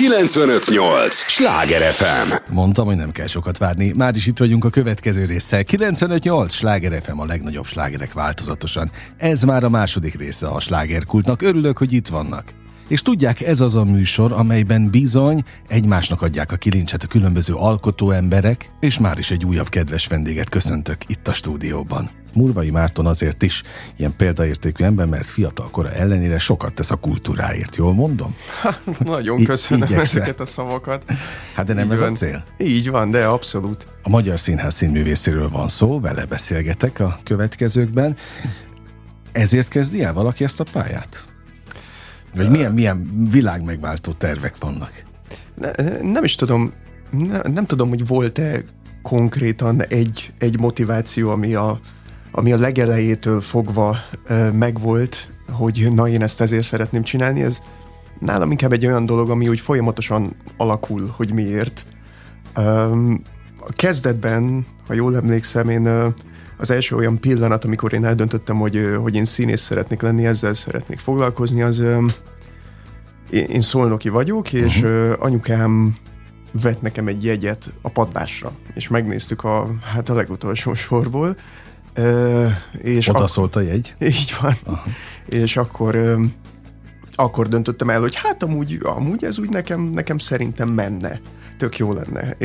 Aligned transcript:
958! 0.00 1.14
Sláger 1.14 1.92
FM! 1.92 2.52
Mondtam, 2.54 2.86
hogy 2.86 2.96
nem 2.96 3.10
kell 3.10 3.26
sokat 3.26 3.58
várni. 3.58 3.92
Már 3.96 4.16
is 4.16 4.26
itt 4.26 4.38
vagyunk 4.38 4.64
a 4.64 4.70
következő 4.70 5.24
résszel. 5.24 5.64
958! 5.64 6.52
Sláger 6.52 7.02
FM 7.02 7.18
a 7.18 7.26
legnagyobb 7.26 7.64
slágerek 7.64 8.12
változatosan. 8.12 8.90
Ez 9.16 9.42
már 9.42 9.64
a 9.64 9.68
második 9.68 10.14
része 10.14 10.48
a 10.48 10.60
slágerkultnak. 10.60 11.42
Örülök, 11.42 11.78
hogy 11.78 11.92
itt 11.92 12.08
vannak. 12.08 12.44
És 12.88 13.02
tudják, 13.02 13.40
ez 13.40 13.60
az 13.60 13.74
a 13.74 13.84
műsor, 13.84 14.32
amelyben 14.32 14.90
bizony 14.90 15.44
egymásnak 15.68 16.22
adják 16.22 16.52
a 16.52 16.56
kilincset 16.56 17.02
a 17.02 17.06
különböző 17.06 17.54
alkotó 17.54 18.10
emberek, 18.10 18.70
és 18.80 18.98
már 18.98 19.18
is 19.18 19.30
egy 19.30 19.44
újabb 19.44 19.68
kedves 19.68 20.06
vendéget 20.06 20.48
köszöntök 20.48 20.96
itt 21.06 21.28
a 21.28 21.32
stúdióban. 21.32 22.19
Murvai 22.34 22.70
Márton 22.70 23.06
azért 23.06 23.42
is 23.42 23.62
ilyen 23.96 24.16
példaértékű 24.16 24.84
ember, 24.84 25.06
mert 25.06 25.26
fiatal 25.26 25.70
kora 25.70 25.90
ellenére 25.92 26.38
sokat 26.38 26.72
tesz 26.72 26.90
a 26.90 26.96
kultúráért, 26.96 27.76
jól 27.76 27.94
mondom? 27.94 28.34
Ha, 28.62 28.74
nagyon 28.98 29.44
köszönöm 29.44 29.88
I- 29.90 29.94
ezeket 29.94 30.40
a 30.40 30.44
szavakat. 30.46 31.04
Hát 31.54 31.66
de 31.66 31.72
nem 31.74 31.86
Így 31.86 31.92
ez 31.92 32.00
van. 32.00 32.12
a 32.12 32.14
cél? 32.14 32.44
Így 32.58 32.90
van, 32.90 33.10
de 33.10 33.24
abszolút. 33.26 33.86
A 34.02 34.08
Magyar 34.08 34.40
Színház 34.40 34.74
színművészéről 34.74 35.48
van 35.50 35.68
szó, 35.68 36.00
vele 36.00 36.24
beszélgetek 36.24 37.00
a 37.00 37.18
következőkben. 37.24 38.16
Ezért 39.32 39.68
kezdi 39.68 40.02
el 40.02 40.12
valaki 40.12 40.44
ezt 40.44 40.60
a 40.60 40.64
pályát? 40.72 41.24
Vagy 42.36 42.50
milyen, 42.50 42.72
milyen 42.72 43.26
világ 43.30 43.62
megváltó 43.64 44.12
tervek 44.12 44.54
vannak? 44.58 45.04
Ne, 45.54 45.70
nem 46.02 46.24
is 46.24 46.34
tudom, 46.34 46.72
ne, 47.10 47.40
nem 47.42 47.66
tudom, 47.66 47.88
hogy 47.88 48.06
volt-e 48.06 48.60
konkrétan 49.02 49.84
egy, 49.84 50.32
egy 50.38 50.58
motiváció, 50.58 51.30
ami 51.30 51.54
a, 51.54 51.80
ami 52.32 52.52
a 52.52 52.58
legelejétől 52.58 53.40
fogva 53.40 53.96
megvolt, 54.52 55.28
hogy 55.50 55.88
na 55.94 56.08
én 56.08 56.22
ezt 56.22 56.40
ezért 56.40 56.66
szeretném 56.66 57.02
csinálni, 57.02 57.42
ez 57.42 57.62
nálam 58.18 58.50
inkább 58.50 58.72
egy 58.72 58.86
olyan 58.86 59.06
dolog, 59.06 59.30
ami 59.30 59.48
úgy 59.48 59.60
folyamatosan 59.60 60.36
alakul, 60.56 61.14
hogy 61.16 61.32
miért. 61.32 61.86
A 63.60 63.72
kezdetben, 63.72 64.66
ha 64.86 64.94
jól 64.94 65.16
emlékszem, 65.16 65.68
én 65.68 66.14
az 66.56 66.70
első 66.70 66.96
olyan 66.96 67.20
pillanat, 67.20 67.64
amikor 67.64 67.92
én 67.92 68.04
eldöntöttem, 68.04 68.56
hogy, 68.56 68.88
hogy 69.02 69.14
én 69.14 69.24
színész 69.24 69.60
szeretnék 69.60 70.00
lenni, 70.00 70.26
ezzel 70.26 70.54
szeretnék 70.54 70.98
foglalkozni, 70.98 71.62
az 71.62 71.78
én, 73.30 73.44
én 73.44 73.60
szolnoki 73.60 74.08
vagyok, 74.08 74.52
és 74.52 74.76
uh-huh. 74.76 75.10
uh, 75.10 75.12
anyukám 75.18 75.96
vett 76.62 76.82
nekem 76.82 77.06
egy 77.06 77.24
jegyet 77.24 77.70
a 77.82 77.88
padlásra, 77.88 78.52
és 78.74 78.88
megnéztük 78.88 79.44
a, 79.44 79.70
hát 79.82 80.08
a 80.08 80.14
legutolsó 80.14 80.74
sorból, 80.74 81.36
és 82.82 83.08
Oda 83.08 83.18
ak- 83.18 83.28
szólt 83.28 83.56
a 83.56 83.60
jegy? 83.60 83.94
Így 84.00 84.34
van. 84.40 84.54
Aha. 84.64 84.82
És 85.26 85.56
akkor 85.56 86.18
akkor 87.14 87.48
döntöttem 87.48 87.90
el, 87.90 88.00
hogy 88.00 88.14
hát 88.14 88.42
amúgy, 88.42 88.78
amúgy 88.82 89.24
ez 89.24 89.38
úgy 89.38 89.48
nekem, 89.48 89.80
nekem 89.80 90.18
szerintem 90.18 90.68
menne. 90.68 91.20
Tök 91.58 91.78
jó 91.78 91.92
lenne. 91.92 92.36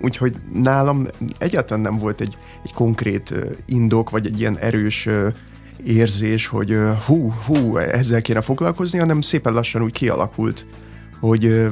Úgyhogy 0.00 0.36
nálam 0.52 1.06
egyáltalán 1.38 1.82
nem 1.82 1.98
volt 1.98 2.20
egy, 2.20 2.38
egy 2.64 2.72
konkrét 2.72 3.34
indok, 3.66 4.10
vagy 4.10 4.26
egy 4.26 4.40
ilyen 4.40 4.58
erős 4.58 5.08
érzés, 5.84 6.46
hogy 6.46 6.76
hú, 7.06 7.32
hú, 7.46 7.76
ezzel 7.76 8.22
kéne 8.22 8.40
foglalkozni, 8.40 8.98
hanem 8.98 9.20
szépen 9.20 9.52
lassan 9.52 9.82
úgy 9.82 9.92
kialakult, 9.92 10.66
hogy, 11.20 11.68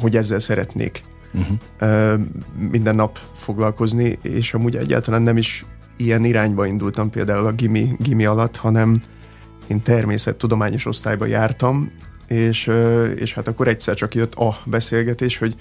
hogy 0.00 0.16
ezzel 0.16 0.38
szeretnék 0.38 1.04
uh-huh. 1.32 2.20
minden 2.70 2.94
nap 2.94 3.18
foglalkozni, 3.34 4.18
és 4.22 4.54
amúgy 4.54 4.76
egyáltalán 4.76 5.22
nem 5.22 5.36
is 5.36 5.64
ilyen 5.96 6.24
irányba 6.24 6.66
indultam 6.66 7.10
például 7.10 7.46
a 7.46 7.52
gimi, 7.52 7.96
gimi 7.98 8.24
alatt, 8.24 8.56
hanem 8.56 9.02
én 9.66 9.82
természettudományos 9.82 10.86
osztályba 10.86 11.26
jártam, 11.26 11.90
és, 12.26 12.70
és 13.16 13.34
hát 13.34 13.48
akkor 13.48 13.68
egyszer 13.68 13.94
csak 13.94 14.14
jött 14.14 14.34
a 14.34 14.58
beszélgetés, 14.64 15.38
hogy 15.38 15.54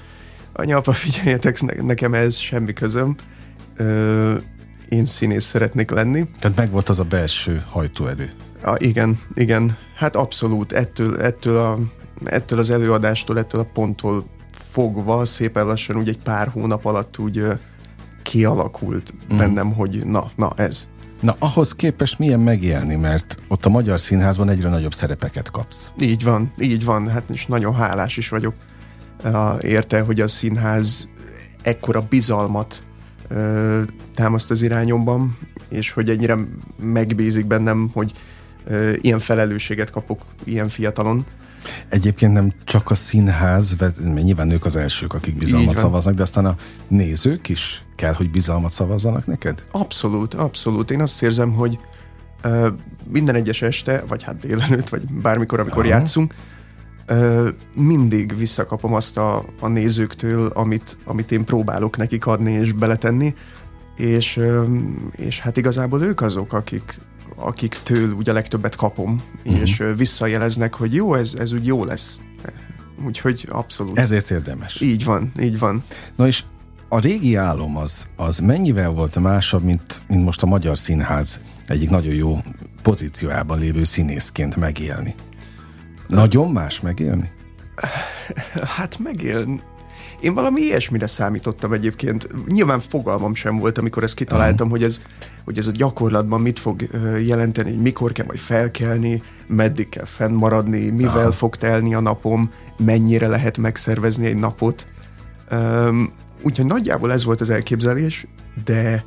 anya, 0.54 0.78
apa, 0.78 0.92
figyeljetek, 0.92 1.82
nekem 1.82 2.14
ez 2.14 2.36
semmi 2.36 2.74
közöm, 2.74 3.16
én 4.90 5.06
színész 5.06 5.46
szeretnék 5.46 5.92
lenni. 5.92 6.28
Tehát 6.40 6.58
meg 6.58 6.72
volt 6.72 6.90
az 6.90 7.00
a 7.00 7.04
belső 7.04 7.64
hajtóerő. 7.70 8.32
A, 8.64 8.76
igen, 8.78 9.20
igen. 9.34 9.78
Hát 9.96 10.16
abszolút. 10.16 10.74
Ettől, 10.74 11.22
ettől, 11.22 11.58
a, 11.58 11.80
ettől 12.24 12.60
az 12.60 12.70
előadástól, 12.70 13.38
ettől 13.38 13.62
a 13.62 13.70
ponttól 13.74 14.26
fogva 14.52 15.26
szépen 15.26 15.66
lassan 15.66 15.98
úgy 15.98 16.08
egy 16.08 16.20
pár 16.24 16.48
hónap 16.48 16.86
alatt 16.86 17.18
úgy 17.18 17.44
kialakult 18.26 19.14
mm. 19.34 19.38
bennem, 19.38 19.74
hogy 19.74 20.02
na, 20.06 20.32
na 20.36 20.52
ez. 20.56 20.88
Na, 21.22 21.36
ahhoz 21.40 21.76
képest 21.76 22.20
milyen 22.20 22.40
megélni, 22.40 22.96
mert 22.96 23.36
ott 23.48 23.66
a 23.66 23.70
Magyar 23.70 24.00
Színházban 24.00 24.50
egyre 24.50 24.70
nagyobb 24.70 24.94
szerepeket 24.94 25.52
kapsz. 25.52 25.92
Így 26.00 26.24
van, 26.24 26.52
így 26.60 26.86
van, 26.86 27.10
hát 27.10 27.24
és 27.34 27.46
nagyon 27.46 27.76
hálás 27.76 28.18
is 28.18 28.30
vagyok 28.30 28.54
érte, 29.62 30.02
hogy 30.02 30.20
a 30.20 30.28
színház 30.28 31.10
ekkora 31.62 32.02
bizalmat 32.10 32.84
ö, 33.28 33.82
támaszt 34.14 34.52
az 34.52 34.62
irányomban, 34.62 35.38
és 35.70 35.92
hogy 35.92 36.10
ennyire 36.10 36.38
megbízik 36.82 37.46
bennem, 37.46 37.90
hogy 37.94 38.12
ö, 38.66 38.92
ilyen 39.02 39.20
felelősséget 39.20 39.90
kapok 39.92 40.22
ilyen 40.44 40.70
fiatalon. 40.70 41.26
Egyébként 41.90 42.34
nem 42.34 42.52
csak 42.64 42.92
a 42.92 42.96
színház, 42.96 43.76
nyilván 44.14 44.52
ők 44.52 44.66
az 44.66 44.76
elsők, 44.76 45.14
akik 45.14 45.38
bizalmat 45.38 45.78
szavaznak, 45.78 46.14
de 46.14 46.22
aztán 46.22 46.46
a 46.46 46.56
nézők 46.88 47.50
is 47.50 47.86
kell, 47.96 48.14
hogy 48.14 48.32
bizalmat 48.32 48.72
szavazzanak 48.72 49.26
neked? 49.26 49.64
Abszolút, 49.72 50.34
abszolút. 50.34 50.92
Én 50.92 51.02
azt 51.02 51.24
érzem, 51.24 51.54
hogy 51.54 51.80
uh, 52.44 52.68
minden 53.12 53.36
egyes 53.36 53.62
este, 53.62 54.04
vagy 54.08 54.24
hát 54.24 54.40
délelőtt, 54.40 54.90
vagy 54.90 55.02
bármikor, 55.12 55.60
amikor 55.60 55.86
Aha. 55.86 55.94
játszunk, 55.94 56.36
uh, 57.10 57.48
mindig 57.74 58.38
visszakapom 58.38 58.94
azt 58.94 59.18
a, 59.18 59.46
a 59.60 59.68
nézőktől, 59.68 60.48
amit, 60.48 60.98
amit 61.06 61.32
én 61.32 61.46
próbálok 61.46 61.98
nekik 61.98 62.26
adni 62.26 62.52
és 62.52 62.72
beletenni, 62.72 63.36
és, 63.96 64.38
uh, 64.38 64.66
és 65.16 65.40
hát 65.40 65.58
igazából 65.58 66.02
ők 66.02 66.22
azok, 66.22 66.54
akik, 66.54 67.00
akiktől 67.36 68.12
ugye 68.12 68.32
a 68.32 68.34
legtöbbet 68.34 68.76
kapom, 68.76 69.24
uh-huh. 69.46 69.62
és 69.62 69.84
visszajeleznek, 69.98 70.74
hogy 70.74 70.94
jó, 70.94 71.14
ez, 71.14 71.34
ez 71.40 71.52
úgy 71.52 71.66
jó 71.66 71.84
lesz. 71.84 72.20
Úgyhogy 73.06 73.46
abszolút. 73.50 73.98
Ezért 73.98 74.32
érdemes. 74.32 74.82
Így 74.82 75.04
van, 75.04 75.32
így 75.40 75.60
van. 75.60 75.84
Na 76.16 76.28
és 76.28 76.44
a 76.90 77.00
régi 77.00 77.36
álom 77.36 77.78
az, 77.78 78.08
az 78.16 78.40
mennyivel 78.40 78.90
volt 78.90 79.20
másabb, 79.20 79.64
mint, 79.64 80.04
mint 80.08 80.24
most 80.24 80.44
a 80.44 80.46
Magyar 80.46 80.78
Színház 80.78 81.42
egyik 81.66 81.90
nagyon 81.90 82.14
jó 82.14 82.38
pozíciójában 82.82 83.60
lévő 83.60 83.84
színészként 83.84 84.56
megélni? 84.56 85.16
Nagyon 86.08 86.52
más 86.52 86.82
megélni? 86.82 87.30
Hát 88.76 88.98
megélni 89.00 89.62
én 90.26 90.34
valami 90.34 90.62
ilyesmire 90.62 91.08
számítottam 91.08 91.74
egyébként. 91.74 92.28
Nyilván 92.48 92.80
fogalmam 92.80 93.36
sem 93.36 93.58
volt, 93.58 93.78
amikor 93.78 94.04
ezt 94.04 94.16
kitaláltam, 94.16 94.70
hogy 94.70 94.84
ez, 94.84 95.02
hogy 95.44 95.58
ez 95.58 95.68
a 95.68 95.72
gyakorlatban 95.72 96.42
mit 96.42 96.60
fog 96.60 96.88
jelenteni, 97.26 97.70
hogy 97.70 97.82
mikor 97.82 98.12
kell 98.12 98.26
majd 98.26 98.40
felkelni, 98.40 99.22
meddig 99.48 99.90
kell 99.90 100.06
fennmaradni, 100.06 100.90
mivel 100.90 101.18
Aha. 101.18 101.32
fog 101.32 101.56
telni 101.56 101.94
a 101.94 102.00
napom, 102.00 102.52
mennyire 102.78 103.28
lehet 103.28 103.58
megszervezni 103.58 104.26
egy 104.26 104.38
napot. 104.38 104.88
Um, 105.52 106.12
úgyhogy 106.44 106.66
nagyjából 106.66 107.12
ez 107.12 107.26
volt 107.26 107.42
az 107.42 107.50
elképzelés, 107.50 108.28
de 108.66 109.06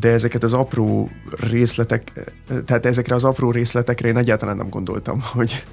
de 0.00 0.08
ezeket 0.08 0.42
az 0.42 0.52
apró 0.52 1.10
részletek, 1.40 2.30
tehát 2.64 2.86
ezekre 2.86 3.14
az 3.14 3.24
apró 3.24 3.50
részletekre 3.50 4.08
én 4.08 4.16
egyáltalán 4.16 4.56
nem 4.56 4.68
gondoltam, 4.68 5.20
hogy... 5.32 5.64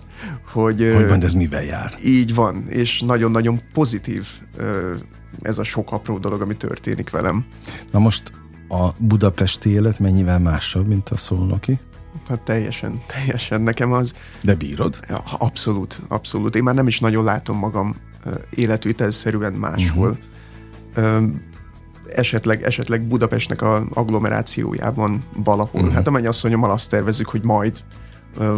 Hogy, 0.52 0.92
hogy 0.96 1.08
van, 1.08 1.24
ez 1.24 1.34
mivel 1.34 1.64
jár? 1.64 1.94
Így 2.04 2.36
van, 2.36 2.68
és 2.68 3.02
nagyon-nagyon 3.02 3.62
pozitív 3.74 4.28
ez 5.42 5.58
a 5.58 5.64
sok 5.64 5.92
apró 5.92 6.18
dolog, 6.18 6.42
ami 6.42 6.56
történik 6.56 7.10
velem. 7.10 7.46
Na 7.92 8.00
most 8.00 8.32
a 8.70 8.90
budapesti 8.98 9.70
élet 9.70 10.00
mennyivel 10.00 10.40
másabb, 10.40 10.88
mint 10.88 11.10
a 11.10 11.18
szolnoki? 11.18 11.80
Hát 12.28 12.40
teljesen, 12.40 13.02
teljesen. 13.08 13.62
Nekem 13.62 13.92
az... 13.92 14.14
De 14.42 14.56
bírod? 14.56 15.00
Ja, 15.10 15.24
abszolút, 15.38 16.00
abszolút. 16.08 16.56
Én 16.56 16.64
már 16.64 16.76
nem 16.76 16.88
is 16.88 17.00
nagyon 17.00 17.24
látom 17.24 17.58
magam 17.58 17.96
életvitelszerűen 18.50 19.54
máshol. 19.54 20.18
Uh-huh 20.96 21.34
esetleg, 22.16 22.64
esetleg 22.64 23.02
Budapestnek 23.02 23.62
a 23.62 23.84
agglomerációjában 23.94 25.24
valahol. 25.44 25.82
Uh-huh. 25.82 25.96
Hát 25.96 26.08
a 26.08 26.12
mennyasszonyommal 26.12 26.72
azt 26.72 26.90
tervezük, 26.90 27.30
hogy 27.30 27.44
majd 27.44 27.84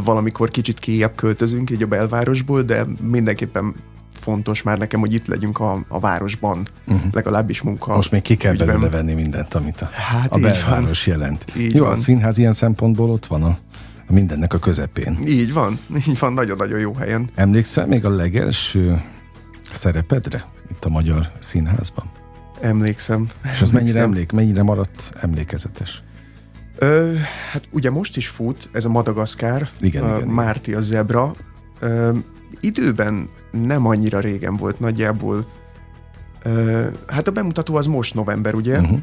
valamikor 0.03 0.49
kicsit 0.49 0.79
kijebb 0.79 1.15
költözünk 1.15 1.69
így 1.69 1.83
a 1.83 1.87
belvárosból, 1.87 2.61
de 2.61 2.85
mindenképpen 3.01 3.75
fontos 4.17 4.63
már 4.63 4.77
nekem, 4.77 4.99
hogy 4.99 5.13
itt 5.13 5.27
legyünk 5.27 5.59
a, 5.59 5.83
a 5.87 5.99
városban, 5.99 6.67
uh-huh. 6.87 7.11
legalábbis 7.11 7.61
munka. 7.61 7.95
Most 7.95 8.11
még 8.11 8.21
ki 8.21 8.35
kell 8.35 8.53
ügyben. 8.53 8.67
belőle 8.67 8.89
venni 8.89 9.13
mindent, 9.13 9.53
amit 9.53 9.81
a, 9.81 9.89
hát 9.91 10.35
a 10.35 10.39
belváros 10.39 11.05
van. 11.05 11.17
jelent. 11.17 11.45
Így 11.57 11.75
jó, 11.75 11.83
van. 11.83 11.91
a 11.91 11.95
színház 11.95 12.37
ilyen 12.37 12.53
szempontból 12.53 13.09
ott 13.09 13.25
van 13.25 13.43
a, 13.43 13.57
mindennek 14.07 14.53
a 14.53 14.57
közepén. 14.57 15.17
Így 15.25 15.53
van, 15.53 15.79
így 16.07 16.19
van, 16.19 16.33
nagyon-nagyon 16.33 16.79
jó 16.79 16.93
helyen. 16.93 17.29
Emlékszel 17.35 17.87
még 17.87 18.05
a 18.05 18.09
legelső 18.09 19.01
szerepedre 19.71 20.45
itt 20.71 20.85
a 20.85 20.89
Magyar 20.89 21.31
Színházban? 21.39 22.22
Emlékszem. 22.63 23.27
És 23.51 23.61
az 23.61 23.71
mennyire 23.71 23.99
emlék, 23.99 24.31
mennyire 24.31 24.63
maradt 24.63 25.13
emlékezetes? 25.15 26.03
Ö, 26.75 27.13
hát 27.51 27.63
ugye 27.71 27.89
most 27.89 28.17
is 28.17 28.27
fut, 28.27 28.69
ez 28.71 28.85
a 28.85 28.89
Madagaszkár, 28.89 29.69
igen, 29.79 30.03
a 30.03 30.17
igen, 30.17 30.27
Márti 30.27 30.73
a 30.73 30.81
zebra. 30.81 31.35
Ö, 31.79 32.11
időben 32.59 33.29
nem 33.51 33.85
annyira 33.85 34.19
régen 34.19 34.55
volt, 34.55 34.79
nagyjából 34.79 35.45
ö, 36.43 36.87
hát 37.07 37.27
a 37.27 37.31
bemutató 37.31 37.75
az 37.75 37.85
most 37.85 38.13
november, 38.13 38.53
ugye? 38.55 38.79
Uh-huh. 38.79 38.99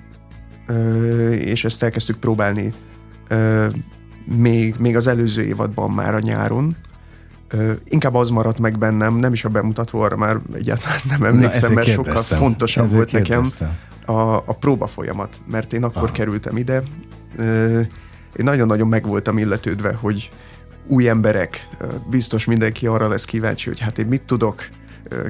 Ö, 0.67 1.31
és 1.31 1.65
ezt 1.65 1.83
elkezdtük 1.83 2.17
próbálni 2.17 2.75
ö, 3.29 3.67
még, 4.25 4.75
még 4.79 4.97
az 4.97 5.07
előző 5.07 5.43
évadban 5.43 5.91
már 5.91 6.15
a 6.15 6.21
nyáron. 6.21 6.77
Inkább 7.85 8.15
az 8.15 8.31
maradt 8.31 8.59
meg 8.59 8.79
bennem, 8.79 9.15
nem 9.15 9.33
is 9.33 9.45
a 9.45 9.49
bemutató, 9.49 10.01
arra 10.01 10.17
már 10.17 10.37
egyáltalán 10.55 10.99
nem 11.09 11.23
emlékszem, 11.23 11.73
mert 11.73 11.89
sokkal 11.89 12.23
fontosabb 12.23 12.85
ezért 12.85 12.97
volt 12.97 13.13
nekem 13.13 13.45
a, 14.07 14.37
a 14.37 14.57
próba 14.61 14.87
folyamat, 14.87 15.41
mert 15.51 15.73
én 15.73 15.85
akkor 15.85 16.03
Aha. 16.03 16.13
kerültem 16.13 16.57
ide. 16.57 16.83
Én 18.37 18.45
nagyon-nagyon 18.45 18.89
meg 18.89 19.07
voltam 19.07 19.39
illetődve, 19.39 19.93
hogy 19.93 20.31
új 20.87 21.09
emberek, 21.09 21.69
biztos 22.11 22.45
mindenki 22.45 22.87
arra 22.87 23.09
lesz 23.09 23.25
kíváncsi, 23.25 23.69
hogy 23.69 23.79
hát 23.79 23.99
én 23.99 24.07
mit 24.07 24.23
tudok, 24.23 24.69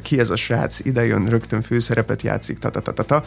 ki 0.03 0.19
ez 0.19 0.31
a 0.31 0.37
srác, 0.37 0.85
ide 0.85 1.07
jön, 1.07 1.27
rögtön 1.27 1.63
főszerepet 1.63 2.23
játszik, 2.23 2.59
ta, 2.59 2.71
ta, 2.71 2.81
ta, 2.81 2.93
ta, 2.93 3.03
ta. 3.03 3.25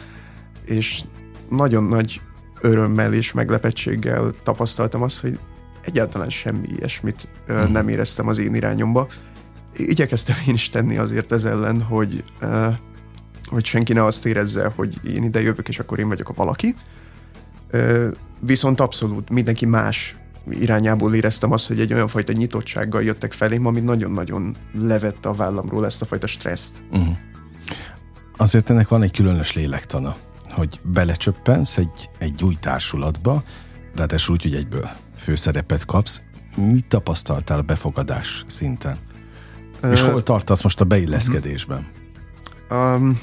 és 0.64 1.02
nagyon 1.48 1.84
nagy 1.84 2.20
örömmel 2.60 3.12
és 3.12 3.32
meglepettséggel 3.32 4.32
tapasztaltam 4.42 5.02
azt, 5.02 5.20
hogy 5.20 5.38
egyáltalán 5.84 6.30
semmi 6.30 6.66
ilyesmit 6.76 7.28
uh-huh. 7.48 7.70
nem 7.70 7.88
éreztem 7.88 8.28
az 8.28 8.38
én 8.38 8.54
irányomba. 8.54 9.08
Igyekeztem 9.76 10.36
én 10.46 10.54
is 10.54 10.68
tenni 10.68 10.96
azért 10.96 11.32
ez 11.32 11.44
ellen, 11.44 11.82
hogy, 11.82 12.24
hogy 13.44 13.64
senki 13.64 13.92
ne 13.92 14.04
azt 14.04 14.26
érezze, 14.26 14.72
hogy 14.76 15.00
én 15.14 15.22
ide 15.22 15.40
jövök, 15.40 15.68
és 15.68 15.78
akkor 15.78 15.98
én 15.98 16.08
vagyok 16.08 16.28
a 16.28 16.32
valaki. 16.32 16.74
Viszont 18.40 18.80
abszolút 18.80 19.30
mindenki 19.30 19.66
más 19.66 20.16
irányából 20.50 21.14
éreztem 21.14 21.52
azt, 21.52 21.66
hogy 21.68 21.80
egy 21.80 21.94
olyan 21.94 22.08
fajta 22.08 22.32
nyitottsággal 22.32 23.02
jöttek 23.02 23.32
felém, 23.32 23.66
ami 23.66 23.80
nagyon-nagyon 23.80 24.56
levette 24.72 25.28
a 25.28 25.34
vállamról 25.34 25.86
ezt 25.86 26.02
a 26.02 26.04
fajta 26.04 26.26
stresszt. 26.26 26.82
Uh-huh. 26.90 27.16
Azért 28.36 28.70
ennek 28.70 28.88
van 28.88 29.02
egy 29.02 29.12
különös 29.12 29.52
lélektana, 29.52 30.16
hogy 30.50 30.80
belecsöppensz 30.82 31.76
egy, 31.76 32.10
egy 32.18 32.42
új 32.44 32.56
társulatba, 32.60 33.42
ráadásul 33.94 34.34
úgy, 34.34 34.42
hogy 34.42 34.54
egyből 34.54 34.90
főszerepet 35.16 35.84
kapsz. 35.84 36.20
Mit 36.56 36.86
tapasztaltál 36.86 37.58
a 37.58 37.62
befogadás 37.62 38.44
szinten? 38.46 38.98
Uh, 39.82 39.90
És 39.90 40.00
hol 40.00 40.22
tartasz 40.22 40.62
most 40.62 40.80
a 40.80 40.84
beilleszkedésben? 40.84 41.86
Um, 42.70 43.20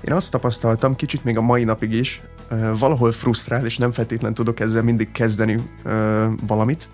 én 0.00 0.14
azt 0.14 0.30
tapasztaltam, 0.30 0.94
kicsit 0.94 1.24
még 1.24 1.36
a 1.36 1.40
mai 1.40 1.64
napig 1.64 1.92
is, 1.92 2.22
valahol 2.78 3.12
frusztrál, 3.12 3.66
és 3.66 3.76
nem 3.76 3.92
feltétlenül 3.92 4.36
tudok 4.36 4.60
ezzel 4.60 4.82
mindig 4.82 5.12
kezdeni 5.12 5.70
valamit, 6.46 6.88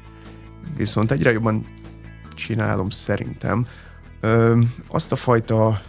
viszont 0.76 1.10
egyre 1.10 1.32
jobban 1.32 1.66
csinálom 2.34 2.90
szerintem. 2.90 3.66
Azt 4.88 5.12
a 5.12 5.16
fajta 5.16 5.82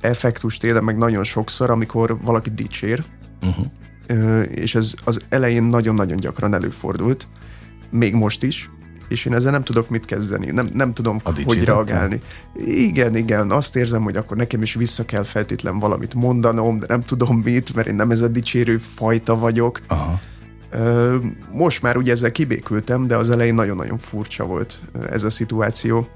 effektust 0.00 0.64
élem 0.64 0.84
meg 0.84 0.98
nagyon 0.98 1.24
sokszor, 1.24 1.70
amikor 1.70 2.18
valaki 2.22 2.50
dicsér, 2.50 3.04
uh-huh. 3.42 4.44
és 4.50 4.74
ez 4.74 4.94
az 5.04 5.20
elején 5.28 5.62
nagyon-nagyon 5.62 6.16
gyakran 6.16 6.54
előfordult, 6.54 7.28
még 7.92 8.14
most 8.14 8.42
is, 8.42 8.70
és 9.08 9.24
én 9.24 9.34
ezzel 9.34 9.52
nem 9.52 9.62
tudok 9.62 9.88
mit 9.88 10.04
kezdeni, 10.04 10.50
nem, 10.50 10.68
nem 10.72 10.92
tudom, 10.92 11.16
a 11.24 11.30
hogy 11.44 11.64
reagálni. 11.64 12.20
Igen, 12.64 13.16
igen, 13.16 13.50
azt 13.50 13.76
érzem, 13.76 14.02
hogy 14.02 14.16
akkor 14.16 14.36
nekem 14.36 14.62
is 14.62 14.74
vissza 14.74 15.04
kell 15.04 15.22
feltétlen 15.22 15.78
valamit 15.78 16.14
mondanom, 16.14 16.78
de 16.78 16.86
nem 16.88 17.04
tudom 17.04 17.38
mit, 17.38 17.74
mert 17.74 17.88
én 17.88 17.94
nem 17.94 18.10
ez 18.10 18.20
a 18.20 18.28
dicsérő 18.28 18.78
fajta 18.78 19.38
vagyok. 19.38 19.80
Aha. 19.86 20.20
Most 21.50 21.82
már 21.82 21.96
ugye 21.96 22.12
ezzel 22.12 22.32
kibékültem, 22.32 23.06
de 23.06 23.16
az 23.16 23.30
elején 23.30 23.54
nagyon-nagyon 23.54 23.98
furcsa 23.98 24.44
volt 24.44 24.80
ez 25.10 25.24
a 25.24 25.30
szituáció. 25.30 26.08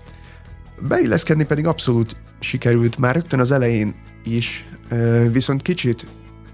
Beilleszkedni 0.89 1.45
pedig 1.45 1.67
abszolút 1.67 2.17
sikerült 2.41 2.99
már 2.99 3.15
rögtön 3.15 3.41
az 3.41 3.51
elején 3.51 3.95
is, 4.25 4.69
viszont 5.33 5.63
kicsit, 5.63 6.07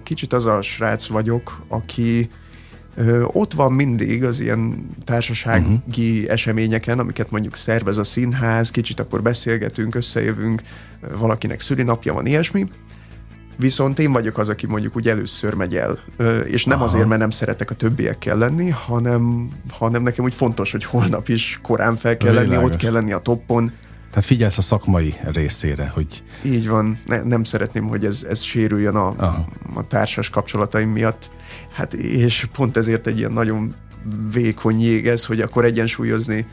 kicsit 0.03 0.33
az 0.33 0.47
a 0.47 0.63
srác 0.63 1.07
vagyok, 1.07 1.61
aki 1.69 2.31
Ö, 2.95 3.25
ott 3.33 3.53
van 3.53 3.73
mindig 3.73 4.25
az 4.25 4.41
ilyen 4.41 4.91
társasági 5.05 5.81
uh-huh. 6.19 6.33
eseményeken, 6.33 6.99
amiket 6.99 7.31
mondjuk 7.31 7.57
szervez 7.57 7.99
a 7.99 8.05
színház, 8.05 8.71
kicsit 8.71 9.01
akkor 9.01 9.23
beszélgetünk, 9.23 9.95
összejövünk, 9.95 10.63
valakinek 11.19 11.61
szülinapja 11.61 12.13
van, 12.13 12.27
ilyesmi. 12.27 12.67
Viszont 13.57 13.99
én 13.99 14.13
vagyok 14.13 14.39
az, 14.39 14.49
aki 14.49 14.67
mondjuk 14.67 14.97
úgy 14.97 15.09
először 15.09 15.55
megy 15.55 15.77
el, 15.77 15.99
és 16.45 16.65
nem 16.65 16.77
Aha. 16.77 16.85
azért, 16.85 17.09
mert 17.09 17.21
nem 17.21 17.31
szeretek 17.31 17.71
a 17.71 17.75
többiekkel 17.75 18.37
lenni, 18.37 18.71
hanem, 18.71 19.51
hanem 19.71 20.03
nekem 20.03 20.25
úgy 20.25 20.35
fontos, 20.35 20.73
hogy 20.73 20.85
holnap 20.85 21.29
is 21.29 21.59
korán 21.63 21.97
fel 21.97 22.17
kell 22.17 22.35
lenni, 22.35 22.57
ott 22.57 22.77
kell 22.77 22.93
lenni 22.93 23.13
a 23.13 23.19
toppon. 23.19 23.73
Tehát 24.13 24.27
figyelsz 24.27 24.59
a 24.59 24.63
szakmai 24.63 25.15
részére, 25.25 25.89
hogy... 25.95 26.23
Így 26.45 26.69
van, 26.69 26.99
ne, 27.07 27.23
nem 27.23 27.45
szeretném, 27.45 27.89
hogy 27.89 28.05
ez, 28.05 28.27
ez 28.29 28.41
sérüljön 28.41 28.95
a, 28.95 29.09
a 29.75 29.87
társas 29.89 30.31
kapcsolataim 30.31 30.89
miatt. 30.89 31.31
Hát 31.73 31.95
és 31.95 32.49
pont 32.53 32.77
ezért 32.77 33.07
egy 33.07 33.19
ilyen 33.19 33.33
nagyon 33.33 33.75
vékony 34.33 34.81
jég 34.81 35.09
ez, 35.09 35.25
hogy 35.25 35.41
akkor 35.41 35.65
egyensúlyozni 35.65 36.47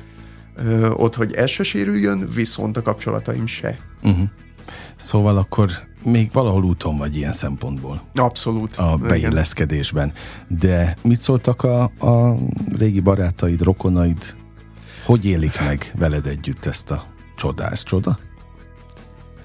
ö, 0.55 0.89
ott, 0.89 1.15
hogy 1.15 1.33
ez 1.33 1.49
se 1.49 1.63
sérüljön, 1.63 2.29
viszont 2.33 2.77
a 2.77 2.81
kapcsolataim 2.81 3.45
se. 3.45 3.79
Uh-huh. 4.03 4.29
Szóval 4.95 5.37
akkor 5.37 5.71
még 6.03 6.29
valahol 6.31 6.63
úton 6.63 6.97
vagy 6.97 7.15
ilyen 7.15 7.33
szempontból. 7.33 8.01
Abszolút. 8.15 8.75
A 8.75 8.97
beilleszkedésben. 8.97 10.13
De 10.47 10.97
mit 11.01 11.21
szóltak 11.21 11.63
a, 11.63 11.83
a 11.83 12.37
régi 12.77 12.99
barátaid, 12.99 13.61
rokonaid? 13.61 14.35
Hogy 15.05 15.25
élik 15.25 15.59
meg 15.65 15.91
veled 15.97 16.25
együtt 16.25 16.65
ezt 16.65 16.91
a 16.91 17.17
csodás 17.39 17.83
csoda? 17.83 18.19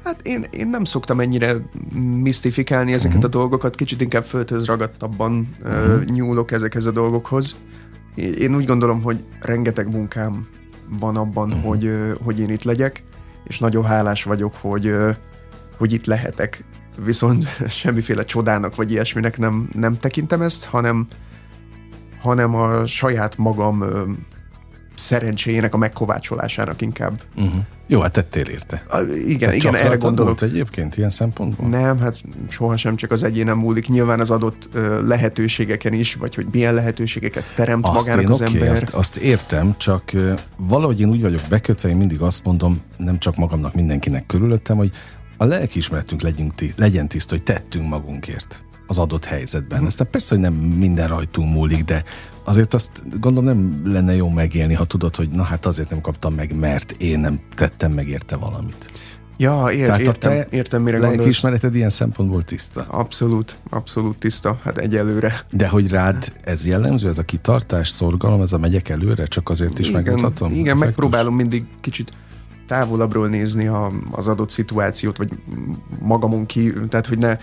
Hát 0.05 0.21
én, 0.23 0.45
én 0.51 0.69
nem 0.69 0.85
szoktam 0.85 1.21
ennyire 1.21 1.55
misztifikálni 2.23 2.93
ezeket 2.93 3.17
uh-huh. 3.17 3.35
a 3.35 3.39
dolgokat, 3.39 3.75
kicsit 3.75 4.01
inkább 4.01 4.25
földhöz 4.25 4.67
ragadtabban 4.67 5.57
uh-huh. 5.63 5.95
uh, 5.95 6.05
nyúlok 6.05 6.51
ezekhez 6.51 6.87
a 6.87 6.91
dolgokhoz. 6.91 7.57
Én 8.15 8.55
úgy 8.55 8.65
gondolom, 8.65 9.03
hogy 9.03 9.25
rengeteg 9.41 9.91
munkám 9.91 10.47
van 10.99 11.17
abban, 11.17 11.49
uh-huh. 11.49 11.65
hogy, 11.65 11.85
uh, 11.85 12.11
hogy 12.23 12.41
én 12.41 12.49
itt 12.49 12.63
legyek, 12.63 13.05
és 13.45 13.59
nagyon 13.59 13.85
hálás 13.85 14.25
vagyok, 14.25 14.55
hogy, 14.55 14.87
uh, 14.87 15.17
hogy 15.79 15.93
itt 15.93 16.05
lehetek. 16.05 16.65
Viszont 17.05 17.45
semmiféle 17.69 18.25
csodának 18.25 18.77
vagy 18.77 18.91
ilyesminek 18.91 19.39
nem, 19.39 19.69
nem 19.73 19.99
tekintem 19.99 20.43
ezt, 20.43 20.65
hanem, 20.65 21.07
hanem 22.21 22.55
a 22.55 22.87
saját 22.87 23.37
magam 23.37 23.85
szerencséjének 24.95 25.75
a 25.75 25.77
megkovácsolásának 25.77 26.81
inkább. 26.81 27.21
Uh-huh. 27.37 27.61
Jó, 27.87 28.01
hát 28.01 28.13
tettél 28.13 28.45
érte. 28.47 28.83
A, 28.89 28.99
igen, 29.27 29.49
Te 29.51 29.57
igen, 29.57 29.75
erre 29.77 29.97
gondolok. 29.97 30.43
egyébként 30.43 30.97
ilyen 30.97 31.11
szempontból? 31.11 31.69
Nem, 31.69 31.99
hát 31.99 32.23
sohasem 32.49 32.97
csak 32.97 33.11
az 33.11 33.23
egyénem 33.23 33.59
múlik. 33.59 33.89
Nyilván 33.89 34.21
az 34.21 34.31
adott 34.31 34.69
uh, 34.75 35.01
lehetőségeken 35.01 35.93
is, 35.93 36.15
vagy 36.15 36.35
hogy 36.35 36.47
milyen 36.53 36.75
lehetőségeket 36.75 37.45
teremt 37.55 37.87
azt 37.87 37.95
magának 37.95 38.23
én, 38.23 38.31
az 38.31 38.41
okay, 38.41 38.55
ember. 38.55 38.71
Azt, 38.71 38.91
azt 38.91 39.17
értem, 39.17 39.75
csak 39.79 40.11
uh, 40.15 40.41
valahogy 40.57 41.01
én 41.01 41.09
úgy 41.09 41.21
vagyok 41.21 41.43
bekötve, 41.49 41.89
én 41.89 41.97
mindig 41.97 42.21
azt 42.21 42.45
mondom, 42.45 42.81
nem 42.97 43.19
csak 43.19 43.37
magamnak, 43.37 43.75
mindenkinek 43.75 44.27
körülöttem, 44.27 44.77
hogy 44.77 44.91
a 45.37 45.45
lelkiismeretünk 45.45 46.23
legyünk, 46.23 46.53
legyen 46.77 47.09
tiszta, 47.09 47.35
hogy 47.35 47.43
tettünk 47.43 47.89
magunkért 47.89 48.64
az 48.87 48.99
adott 48.99 49.25
helyzetben. 49.25 49.85
Aztán 49.85 50.11
persze, 50.11 50.35
hogy 50.35 50.45
nem 50.45 50.55
minden 50.55 51.09
rajtunk 51.09 51.53
múlik, 51.53 51.85
de 51.85 52.05
azért 52.45 52.75
azt 52.75 53.21
gondolom 53.21 53.45
nem 53.45 53.93
lenne 53.93 54.15
jó 54.15 54.29
megélni, 54.29 54.75
ha 54.75 54.85
tudod, 54.85 55.17
hogy 55.17 55.29
na 55.29 55.43
hát 55.43 55.67
azért 55.67 55.91
nem 55.91 56.01
kaptam 56.01 56.35
meg, 56.35 56.57
mert 56.57 56.93
én 56.93 57.19
nem 57.19 57.41
tettem 57.55 57.93
meg 57.93 58.09
érte 58.09 58.37
valamit. 58.37 58.91
Ja, 59.37 59.67
ér, 59.73 59.87
Tehát 59.87 60.01
értem, 60.01 60.33
a 60.33 60.35
te 60.35 60.47
értem, 60.51 60.83
mire 60.83 60.99
gondolsz. 60.99 61.27
ismereted 61.27 61.75
ilyen 61.75 61.91
szempontból 61.91 62.43
tiszta. 62.43 62.87
Abszolút, 62.89 63.57
abszolút 63.71 64.17
tiszta, 64.17 64.59
hát 64.63 64.79
egyelőre. 64.79 65.35
De 65.51 65.69
hogy 65.69 65.91
rád 65.91 66.33
ez 66.45 66.67
jellemző, 66.67 67.09
ez 67.09 67.19
a 67.19 67.23
kitartás, 67.23 67.89
szorgalom, 67.89 68.43
ez 68.43 68.53
a 68.53 68.59
megyek 68.59 68.89
előre, 68.89 69.27
csak 69.27 69.49
azért 69.49 69.79
is 69.79 69.89
igen, 69.89 70.03
megmutatom? 70.03 70.51
Igen, 70.51 70.61
effektus. 70.65 70.85
megpróbálom 70.87 71.35
mindig 71.35 71.65
kicsit 71.81 72.13
távolabbról 72.67 73.29
nézni 73.29 73.67
a, 73.67 73.93
az 74.11 74.29
adott 74.29 74.51
szituációt, 74.51 75.17
vagy 75.17 75.31
magamon 76.01 76.47
ki, 76.47 76.73
tehát 76.89 77.07
hogy 77.07 77.19
ne 77.19 77.37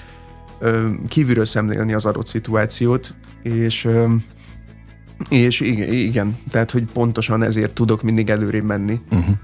kívülről 1.08 1.46
szemlélni 1.46 1.94
az 1.94 2.06
adott 2.06 2.28
szituációt, 2.28 3.14
és 3.44 3.90
és 5.30 5.60
igen, 5.60 5.92
igen, 5.92 6.38
tehát 6.50 6.72
hogy 6.72 6.84
pontosan 6.94 7.44
ezért 7.44 7.72
tudok 7.72 8.02
mindig 8.02 8.30
előrébb 8.30 8.64
menni, 8.64 9.02
uh-huh. 9.12 9.36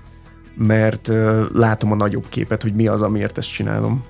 mert 0.55 1.07
uh, 1.07 1.41
látom 1.53 1.91
a 1.91 1.95
nagyobb 1.95 2.29
képet, 2.29 2.61
hogy 2.61 2.73
mi 2.73 2.87
az, 2.87 3.01
amiért 3.01 3.37
ezt 3.37 3.53
csinálom. 3.53 4.03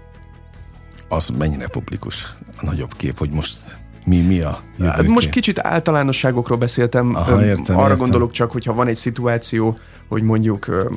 Az 1.09 1.29
mennyire 1.37 1.67
publikus 1.67 2.33
a 2.57 2.65
nagyobb 2.65 2.93
kép, 2.93 3.17
hogy 3.17 3.29
most 3.29 3.77
mi, 4.05 4.21
mi 4.21 4.41
a 4.41 4.59
jövőkép? 4.77 5.07
Most 5.07 5.29
kicsit 5.29 5.59
általánosságokról 5.59 6.57
beszéltem, 6.57 7.15
Aha, 7.15 7.45
értem, 7.45 7.77
arra 7.77 7.83
értem. 7.83 7.97
gondolok 7.97 8.31
csak, 8.31 8.51
hogyha 8.51 8.73
van 8.73 8.87
egy 8.87 8.95
szituáció, 8.95 9.77
hogy 10.07 10.23
mondjuk 10.23 10.87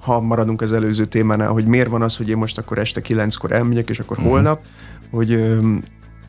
ha 0.00 0.20
maradunk 0.20 0.62
az 0.62 0.72
előző 0.72 1.04
témánál, 1.04 1.48
hogy 1.48 1.66
miért 1.66 1.88
van 1.88 2.02
az, 2.02 2.16
hogy 2.16 2.28
én 2.28 2.36
most 2.36 2.58
akkor 2.58 2.78
este 2.78 3.00
kilenckor 3.00 3.52
elmegyek, 3.52 3.90
és 3.90 3.98
akkor 3.98 4.16
uh-huh. 4.16 4.32
holnap, 4.32 4.60
hogy 5.10 5.58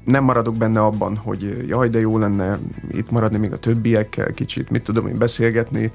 nem 0.05 0.23
maradok 0.23 0.55
benne 0.55 0.79
abban, 0.79 1.17
hogy 1.17 1.65
jaj, 1.67 1.89
de 1.89 1.99
jó 1.99 2.17
lenne 2.17 2.59
itt 2.91 3.11
maradni 3.11 3.37
még 3.37 3.53
a 3.53 3.57
többiekkel, 3.57 4.33
kicsit, 4.33 4.69
mit 4.69 4.83
tudom 4.83 5.07
én, 5.07 5.17
beszélgetni. 5.17 5.91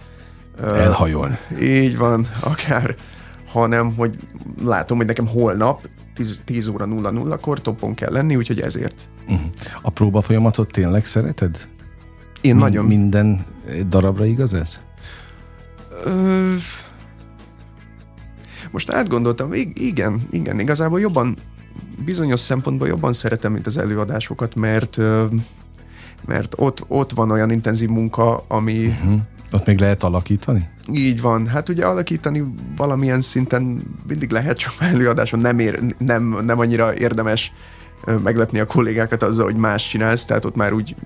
Elhajolni. 0.60 1.38
Így 1.60 1.96
van, 1.96 2.26
akár, 2.40 2.96
hanem 3.48 3.94
hogy 3.94 4.18
látom, 4.64 4.96
hogy 4.96 5.06
nekem 5.06 5.26
holnap 5.26 5.88
10, 6.14 6.40
10 6.44 6.66
óra 6.66 6.86
00-kor 6.88 7.60
topon 7.60 7.94
kell 7.94 8.12
lenni, 8.12 8.36
úgyhogy 8.36 8.60
ezért. 8.60 9.08
Uh-huh. 9.28 9.40
A 9.82 9.90
próba 9.90 10.20
folyamatot 10.20 10.72
tényleg 10.72 11.04
szereted? 11.04 11.68
Én 12.40 12.56
nagyon. 12.56 12.84
Minden 12.84 13.44
darabra 13.88 14.24
igaz 14.24 14.54
ez? 14.54 14.80
Ö... 16.04 16.54
Most 18.70 18.90
átgondoltam, 18.90 19.52
igen, 19.74 20.28
igen, 20.30 20.60
igazából 20.60 21.00
jobban, 21.00 21.36
bizonyos 22.04 22.40
szempontból 22.40 22.88
jobban 22.88 23.12
szeretem, 23.12 23.52
mint 23.52 23.66
az 23.66 23.78
előadásokat, 23.78 24.54
mert 24.54 24.98
mert 26.26 26.54
ott, 26.56 26.84
ott 26.88 27.12
van 27.12 27.30
olyan 27.30 27.50
intenzív 27.50 27.88
munka, 27.88 28.44
ami... 28.48 28.86
Uh-huh. 28.86 29.20
Ott 29.52 29.66
még 29.66 29.78
lehet 29.78 30.02
alakítani? 30.02 30.68
Így 30.92 31.20
van. 31.20 31.46
Hát 31.46 31.68
ugye 31.68 31.84
alakítani 31.84 32.44
valamilyen 32.76 33.20
szinten 33.20 33.84
mindig 34.08 34.30
lehet, 34.30 34.58
csak 34.58 34.72
előadáson 34.92 35.40
nem, 35.40 35.58
ér, 35.58 35.80
nem, 35.98 36.38
nem 36.44 36.58
annyira 36.58 36.96
érdemes 36.96 37.52
meglepni 38.22 38.58
a 38.58 38.66
kollégákat 38.66 39.22
azzal, 39.22 39.44
hogy 39.44 39.56
más 39.56 39.88
csinálsz, 39.88 40.24
tehát 40.24 40.44
ott 40.44 40.56
már 40.56 40.72
úgy 40.72 40.96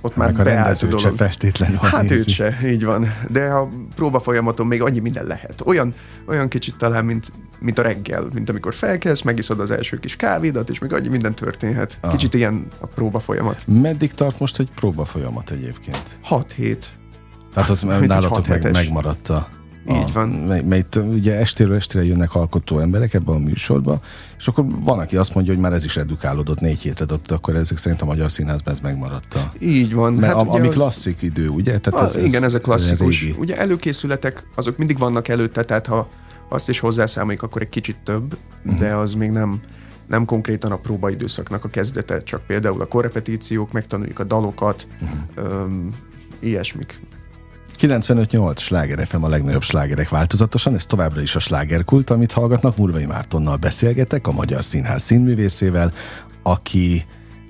ott 0.00 0.16
már 0.16 0.40
a 0.40 0.42
rendező 0.42 0.96
se 0.98 1.10
festétlenül. 1.10 1.76
Hát 1.76 2.10
őt 2.10 2.28
se, 2.28 2.58
így 2.64 2.84
van. 2.84 3.14
De 3.30 3.44
a 3.44 3.68
próba 3.94 4.20
folyamaton 4.20 4.66
még 4.66 4.82
annyi 4.82 4.98
minden 4.98 5.26
lehet. 5.26 5.62
Olyan, 5.64 5.94
olyan 6.26 6.48
kicsit 6.48 6.76
talán, 6.76 7.04
mint, 7.04 7.32
mint 7.58 7.78
a 7.78 7.82
reggel, 7.82 8.28
mint 8.34 8.50
amikor 8.50 8.74
felkelsz, 8.74 9.22
megiszod 9.22 9.60
az 9.60 9.70
első 9.70 9.98
kis 9.98 10.16
kávédat, 10.16 10.70
és 10.70 10.78
még 10.78 10.92
annyi 10.92 11.08
minden 11.08 11.34
történhet. 11.34 11.98
Aha. 12.00 12.12
Kicsit 12.12 12.34
ilyen 12.34 12.66
a 12.80 12.86
próba 12.86 13.20
folyamat. 13.20 13.64
Meddig 13.66 14.12
tart 14.12 14.38
most 14.38 14.58
egy 14.58 14.70
próba 14.74 15.04
folyamat 15.04 15.50
egyébként? 15.50 16.18
6 16.22 16.52
hét. 16.52 16.88
Tehát 17.52 17.70
az 17.70 17.80
nálatok 17.80 18.46
meg, 18.46 18.72
megmaradt 18.72 19.28
a 19.28 19.48
így 19.88 20.12
van. 20.12 20.28
Mely, 20.64 20.84
ugye 20.96 21.34
estéről 21.34 21.76
estére 21.76 22.04
jönnek 22.04 22.34
alkotó 22.34 22.78
emberek 22.78 23.14
ebbe 23.14 23.32
a 23.32 23.38
műsorba, 23.38 24.00
és 24.38 24.46
akkor 24.46 24.64
van, 24.68 24.98
aki 24.98 25.16
azt 25.16 25.34
mondja, 25.34 25.52
hogy 25.52 25.62
már 25.62 25.72
ez 25.72 25.84
is 25.84 25.94
redukálódott, 25.94 26.60
négy 26.60 26.80
hétre 26.80 27.04
adott, 27.04 27.30
akkor 27.30 27.54
ezek 27.54 27.78
szerint 27.78 28.02
a 28.02 28.04
Magyar 28.04 28.30
Színházban 28.30 28.74
ez 28.74 28.80
megmaradt. 28.80 29.34
A, 29.34 29.52
így 29.58 29.94
van. 29.94 30.12
Mert 30.12 30.32
hát 30.32 30.42
a, 30.42 30.44
ugye, 30.44 30.58
ami 30.58 30.68
klasszik 30.68 31.22
idő, 31.22 31.48
ugye? 31.48 31.78
Tehát 31.78 32.06
az, 32.06 32.16
ez, 32.16 32.24
igen, 32.24 32.44
ez 32.44 32.54
a 32.54 32.58
klasszikus. 32.58 33.22
Régi. 33.22 33.34
Ugye 33.38 33.58
előkészületek, 33.58 34.46
azok 34.54 34.76
mindig 34.76 34.98
vannak 34.98 35.28
előtte, 35.28 35.62
tehát 35.62 35.86
ha 35.86 36.08
azt 36.48 36.68
is 36.68 36.78
hozzászámoljuk, 36.78 37.42
akkor 37.42 37.62
egy 37.62 37.68
kicsit 37.68 37.96
több, 38.04 38.38
uh-huh. 38.64 38.78
de 38.78 38.94
az 38.94 39.14
még 39.14 39.30
nem 39.30 39.60
nem 40.06 40.24
konkrétan 40.24 40.72
a 40.72 40.76
próbaidőszaknak 40.76 41.64
a 41.64 41.68
kezdete, 41.68 42.22
csak 42.22 42.46
például 42.46 42.80
a 42.80 42.84
korrepetíciók, 42.86 43.72
megtanuljuk 43.72 44.18
a 44.18 44.24
dalokat, 44.24 44.86
uh-huh. 45.00 45.52
öm, 45.52 45.94
ilyesmik. 46.38 47.00
95-8 47.80 48.58
sláger 48.58 49.06
FM 49.06 49.22
a 49.22 49.28
legnagyobb 49.28 49.62
slágerek 49.62 50.08
változatosan, 50.08 50.74
ez 50.74 50.86
továbbra 50.86 51.20
is 51.20 51.36
a 51.36 51.38
slágerkult, 51.38 52.10
amit 52.10 52.32
hallgatnak. 52.32 52.76
Murvai 52.76 53.04
Mártonnal 53.06 53.56
beszélgetek, 53.56 54.26
a 54.26 54.32
Magyar 54.32 54.64
Színház 54.64 55.02
színművészével, 55.02 55.92
aki 56.42 57.04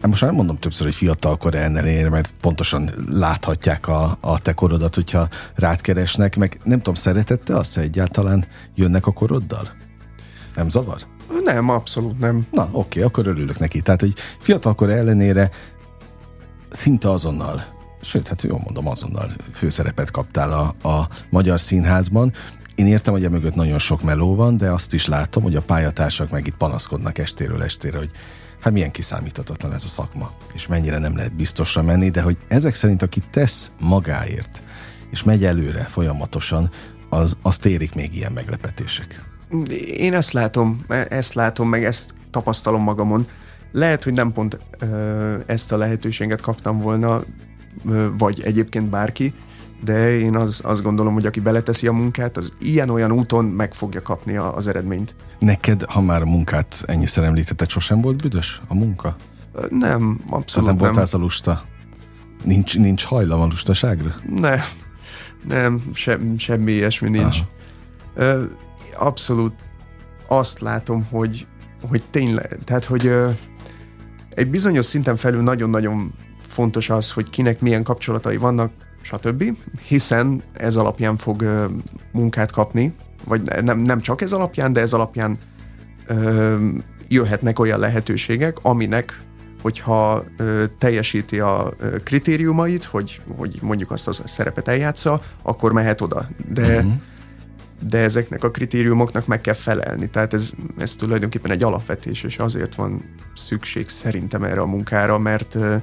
most 0.08 0.20
már 0.20 0.30
nem 0.30 0.38
mondom 0.38 0.56
többször, 0.56 0.86
hogy 0.86 0.94
fiatalkor 0.94 1.54
ellenére, 1.54 2.08
mert 2.08 2.34
pontosan 2.40 2.88
láthatják 3.10 3.88
a, 3.88 4.18
a 4.20 4.38
te 4.38 4.52
korodat, 4.52 4.94
hogyha 4.94 5.28
rád 5.54 5.80
keresnek, 5.80 6.36
meg 6.36 6.60
nem 6.64 6.78
tudom, 6.78 6.94
szeretette 6.94 7.56
azt, 7.56 7.74
hogy 7.74 7.84
egyáltalán 7.84 8.46
jönnek 8.74 9.06
a 9.06 9.12
koroddal? 9.12 9.68
Nem 10.54 10.68
zavar? 10.68 11.06
Nem, 11.44 11.68
abszolút 11.68 12.18
nem. 12.18 12.46
Na, 12.52 12.68
oké, 12.72 13.02
akkor 13.02 13.26
örülök 13.26 13.58
neki. 13.58 13.80
Tehát, 13.80 14.00
hogy 14.00 14.14
fiatalkor 14.38 14.90
ellenére 14.90 15.50
szinte 16.70 17.10
azonnal 17.10 17.74
sőt, 18.06 18.28
hát 18.28 18.42
jól 18.42 18.60
mondom, 18.64 18.88
azonnal 18.88 19.30
főszerepet 19.52 20.10
kaptál 20.10 20.52
a, 20.52 20.88
a 20.88 21.08
Magyar 21.30 21.60
Színházban. 21.60 22.32
Én 22.74 22.86
értem, 22.86 23.12
hogy 23.12 23.30
mögött 23.30 23.54
nagyon 23.54 23.78
sok 23.78 24.02
meló 24.02 24.34
van, 24.34 24.56
de 24.56 24.70
azt 24.70 24.94
is 24.94 25.06
látom, 25.06 25.42
hogy 25.42 25.56
a 25.56 25.62
pályatársak 25.62 26.30
meg 26.30 26.46
itt 26.46 26.56
panaszkodnak 26.56 27.18
estéről 27.18 27.62
estére, 27.62 27.98
hogy 27.98 28.10
hát 28.60 28.72
milyen 28.72 28.90
kiszámíthatatlan 28.90 29.72
ez 29.72 29.84
a 29.84 29.88
szakma, 29.88 30.30
és 30.54 30.66
mennyire 30.66 30.98
nem 30.98 31.16
lehet 31.16 31.36
biztosra 31.36 31.82
menni, 31.82 32.10
de 32.10 32.22
hogy 32.22 32.38
ezek 32.48 32.74
szerint, 32.74 33.02
aki 33.02 33.22
tesz 33.30 33.70
magáért, 33.80 34.62
és 35.10 35.22
megy 35.22 35.44
előre 35.44 35.84
folyamatosan, 35.84 36.70
az, 37.08 37.36
az 37.42 37.56
térik 37.56 37.94
még 37.94 38.14
ilyen 38.14 38.32
meglepetések. 38.32 39.24
Én 39.96 40.14
ezt 40.14 40.32
látom, 40.32 40.84
ezt 41.08 41.34
látom, 41.34 41.68
meg 41.68 41.84
ezt 41.84 42.14
tapasztalom 42.30 42.82
magamon. 42.82 43.26
Lehet, 43.72 44.04
hogy 44.04 44.14
nem 44.14 44.32
pont 44.32 44.60
ezt 45.46 45.72
a 45.72 45.76
lehetőséget 45.76 46.40
kaptam 46.40 46.80
volna, 46.80 47.22
vagy 48.18 48.40
egyébként 48.44 48.90
bárki, 48.90 49.34
de 49.84 50.18
én 50.18 50.36
az, 50.36 50.60
azt 50.64 50.82
gondolom, 50.82 51.14
hogy 51.14 51.26
aki 51.26 51.40
beleteszi 51.40 51.86
a 51.86 51.92
munkát, 51.92 52.36
az 52.36 52.52
ilyen-olyan 52.58 53.12
úton 53.12 53.44
meg 53.44 53.74
fogja 53.74 54.02
kapni 54.02 54.36
a, 54.36 54.56
az 54.56 54.66
eredményt. 54.66 55.14
Neked, 55.38 55.82
ha 55.82 56.00
már 56.00 56.22
a 56.22 56.26
munkát 56.26 56.82
ennyiszer 56.86 57.24
említetted, 57.24 57.68
sosem 57.68 58.00
volt 58.00 58.16
büdös 58.22 58.60
a 58.68 58.74
munka? 58.74 59.16
Nem, 59.68 60.20
abszolút 60.30 60.68
nem. 60.68 60.76
Nem 60.76 60.92
voltál 60.92 61.20
a 61.20 61.22
lusta? 61.22 61.62
Nincs, 62.44 62.78
nincs 62.78 63.04
hajlam 63.04 63.40
a 63.40 63.44
lustaságra? 63.44 64.14
Nem, 64.28 64.60
nem, 65.48 65.82
sem, 65.94 66.38
semmi 66.38 66.72
ilyesmi 66.72 67.08
nincs. 67.08 67.38
Aha. 68.16 68.44
Abszolút 68.98 69.54
azt 70.28 70.60
látom, 70.60 71.06
hogy, 71.10 71.46
hogy 71.88 72.02
tényleg, 72.10 72.58
tehát, 72.64 72.84
hogy 72.84 73.12
egy 74.30 74.50
bizonyos 74.50 74.84
szinten 74.84 75.16
felül 75.16 75.42
nagyon-nagyon 75.42 76.14
fontos 76.42 76.90
az, 76.90 77.12
hogy 77.12 77.30
kinek 77.30 77.60
milyen 77.60 77.82
kapcsolatai 77.82 78.36
vannak, 78.36 78.72
stb., 79.06 79.44
hiszen 79.88 80.42
ez 80.52 80.76
alapján 80.76 81.16
fog 81.16 81.44
munkát 82.12 82.52
kapni, 82.52 82.94
vagy 83.24 83.42
nem, 83.62 83.78
nem 83.78 84.00
csak 84.00 84.20
ez 84.20 84.32
alapján, 84.32 84.72
de 84.72 84.80
ez 84.80 84.92
alapján 84.92 85.38
ö, 86.06 86.56
jöhetnek 87.08 87.58
olyan 87.58 87.78
lehetőségek, 87.78 88.56
aminek 88.62 89.20
hogyha 89.62 90.24
ö, 90.36 90.64
teljesíti 90.78 91.40
a 91.40 91.72
ö, 91.78 91.96
kritériumait, 92.02 92.84
hogy, 92.84 93.20
hogy 93.36 93.58
mondjuk 93.62 93.90
azt 93.90 94.08
a 94.08 94.12
szerepet 94.12 94.68
eljátsza, 94.68 95.22
akkor 95.42 95.72
mehet 95.72 96.00
oda. 96.00 96.28
De, 96.48 96.76
uh-huh. 96.76 96.92
de 97.88 97.98
ezeknek 97.98 98.44
a 98.44 98.50
kritériumoknak 98.50 99.26
meg 99.26 99.40
kell 99.40 99.54
felelni. 99.54 100.08
Tehát 100.08 100.34
ez, 100.34 100.50
ez 100.78 100.94
tulajdonképpen 100.94 101.50
egy 101.50 101.64
alapvetés, 101.64 102.22
és 102.22 102.38
azért 102.38 102.74
van 102.74 103.02
szükség 103.34 103.88
szerintem 103.88 104.44
erre 104.44 104.60
a 104.60 104.66
munkára, 104.66 105.18
mert 105.18 105.54
ö, 105.54 105.76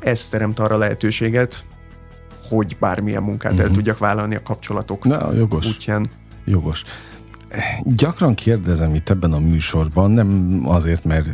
ez 0.00 0.28
teremt 0.28 0.58
arra 0.58 0.76
lehetőséget, 0.76 1.64
hogy 2.48 2.76
bármilyen 2.80 3.22
munkát 3.22 3.52
uh-huh. 3.52 3.60
el 3.60 3.66
mhm. 3.66 3.76
tudjak 3.78 3.98
vállalni 3.98 4.34
a 4.34 4.42
kapcsolatok 4.42 5.04
Na, 5.04 5.32
jogos. 5.32 5.66
útján. 5.66 6.06
Jogos. 6.44 6.84
Gyakran 7.82 8.34
kérdezem 8.34 8.94
itt 8.94 9.10
ebben 9.10 9.32
a 9.32 9.38
műsorban, 9.38 10.10
nem 10.10 10.60
azért, 10.64 11.04
mert 11.04 11.28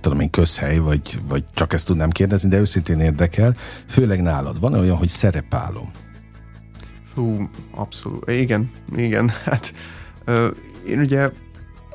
tudom 0.00 0.20
én 0.20 0.30
közhely, 0.30 0.78
vagy, 0.78 1.18
vagy 1.28 1.44
csak 1.54 1.72
ezt 1.72 1.86
tudnám 1.86 2.10
kérdezni, 2.10 2.48
de 2.48 2.58
őszintén 2.58 3.00
érdekel, 3.00 3.56
főleg 3.86 4.22
nálad. 4.22 4.60
Van 4.60 4.74
olyan, 4.74 4.96
hogy 4.96 5.08
szerepálom? 5.08 5.90
Fú, 7.14 7.48
abszolút. 7.74 8.30
Igen, 8.30 8.70
igen. 8.96 9.30
Hát 9.44 9.74
ö, 10.24 10.48
én 10.88 10.98
ugye 10.98 11.30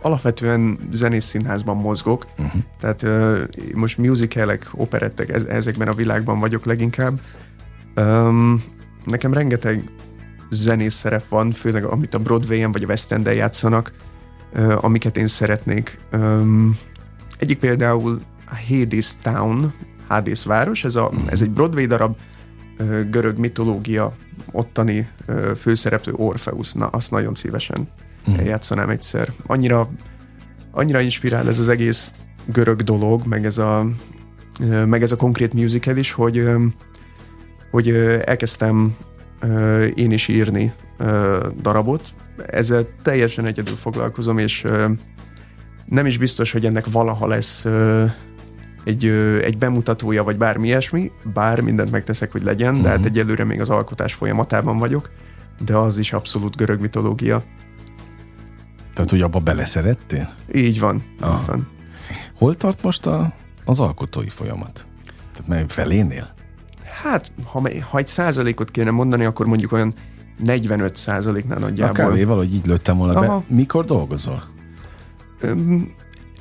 alapvetően 0.01 0.79
zenész 0.91 1.25
színházban 1.25 1.77
mozgok, 1.77 2.25
uh-huh. 2.37 2.61
tehát 2.79 3.03
uh, 3.03 3.39
most 3.73 3.97
musicalek, 3.97 4.69
operettek, 4.71 5.29
ez, 5.29 5.43
ezekben 5.43 5.87
a 5.87 5.93
világban 5.93 6.39
vagyok 6.39 6.65
leginkább. 6.65 7.19
Um, 7.97 8.63
nekem 9.03 9.33
rengeteg 9.33 9.91
zenész 10.49 10.93
szerep 10.93 11.27
van, 11.27 11.51
főleg 11.51 11.83
amit 11.83 12.13
a 12.13 12.19
Broadway-en 12.19 12.71
vagy 12.71 12.83
a 12.83 12.87
West 12.87 13.11
End-en 13.11 13.33
játszanak, 13.33 13.91
uh, 14.53 14.83
amiket 14.83 15.17
én 15.17 15.27
szeretnék. 15.27 15.99
Um, 16.13 16.77
egyik 17.39 17.59
például 17.59 18.21
a 18.45 18.55
Hades 18.67 19.17
Town, 19.21 19.73
Hades 20.07 20.45
város, 20.45 20.83
ez, 20.83 20.95
a, 20.95 21.11
ez 21.29 21.41
egy 21.41 21.49
Broadway 21.49 21.85
darab, 21.85 22.15
uh, 22.79 23.09
görög 23.09 23.37
mitológia, 23.37 24.13
ottani 24.51 25.07
uh, 25.27 25.51
főszereplő 25.51 26.13
Orpheus, 26.13 26.73
na 26.73 26.85
azt 26.85 27.11
nagyon 27.11 27.35
szívesen 27.35 27.87
mm. 28.29 28.45
játszanám 28.45 28.89
egyszer. 28.89 29.31
Annyira, 29.45 29.89
annyira 30.71 31.01
inspirál 31.01 31.47
ez 31.47 31.59
az 31.59 31.69
egész 31.69 32.11
görög 32.45 32.81
dolog, 32.81 33.25
meg 33.25 33.45
ez 33.45 33.57
a, 33.57 33.85
meg 34.85 35.01
ez 35.01 35.11
a 35.11 35.15
konkrét 35.15 35.53
musical 35.53 35.97
is, 35.97 36.11
hogy, 36.11 36.49
hogy 37.71 37.89
elkezdtem 38.25 38.95
én 39.95 40.11
is 40.11 40.27
írni 40.27 40.73
darabot. 41.61 42.07
Ezzel 42.45 42.87
teljesen 43.03 43.45
egyedül 43.45 43.75
foglalkozom, 43.75 44.37
és 44.37 44.65
nem 45.85 46.05
is 46.05 46.17
biztos, 46.17 46.51
hogy 46.51 46.65
ennek 46.65 46.85
valaha 46.91 47.27
lesz 47.27 47.65
egy, 48.87 49.05
egy 49.43 49.57
bemutatója, 49.57 50.23
vagy 50.23 50.37
bármi 50.37 50.67
ilyesmi, 50.67 51.11
bár 51.33 51.61
mindent 51.61 51.91
megteszek, 51.91 52.31
hogy 52.31 52.43
legyen, 52.43 52.73
mm-hmm. 52.73 52.83
de 52.83 52.89
hát 52.89 52.97
mhm. 52.97 53.07
egyelőre 53.07 53.43
még 53.43 53.61
az 53.61 53.69
alkotás 53.69 54.13
folyamatában 54.13 54.77
vagyok, 54.77 55.09
de 55.65 55.75
az 55.75 55.97
is 55.97 56.13
abszolút 56.13 56.55
görög 56.55 56.79
mitológia. 56.79 57.43
Tehát, 58.93 59.11
hogy 59.11 59.21
abba 59.21 59.39
beleszerettél? 59.39 60.29
Így 60.53 60.79
van. 60.79 61.03
Ah. 61.19 61.39
Így 61.39 61.45
van. 61.47 61.67
Hol 62.35 62.55
tart 62.55 62.83
most 62.83 63.05
a, 63.05 63.33
az 63.65 63.79
alkotói 63.79 64.29
folyamat? 64.29 64.87
Tehát 65.31 65.47
mely 65.47 65.65
felénél? 65.67 66.35
Hát, 67.03 67.31
ha, 67.45 67.69
ha 67.89 67.97
egy 67.97 68.07
százalékot 68.07 68.71
kéne 68.71 68.91
mondani, 68.91 69.25
akkor 69.25 69.45
mondjuk 69.45 69.71
olyan 69.71 69.93
45 70.43 70.95
százaléknál 70.95 71.57
A 71.57 71.61
nagyjából. 71.61 71.93
kávé 71.95 72.23
valahogy 72.23 72.53
így 72.53 72.65
lőttem 72.65 72.97
volna 72.97 73.19
be. 73.19 73.27
Aha. 73.27 73.43
Mikor 73.47 73.85
dolgozol? 73.85 74.43
Öm, 75.41 75.89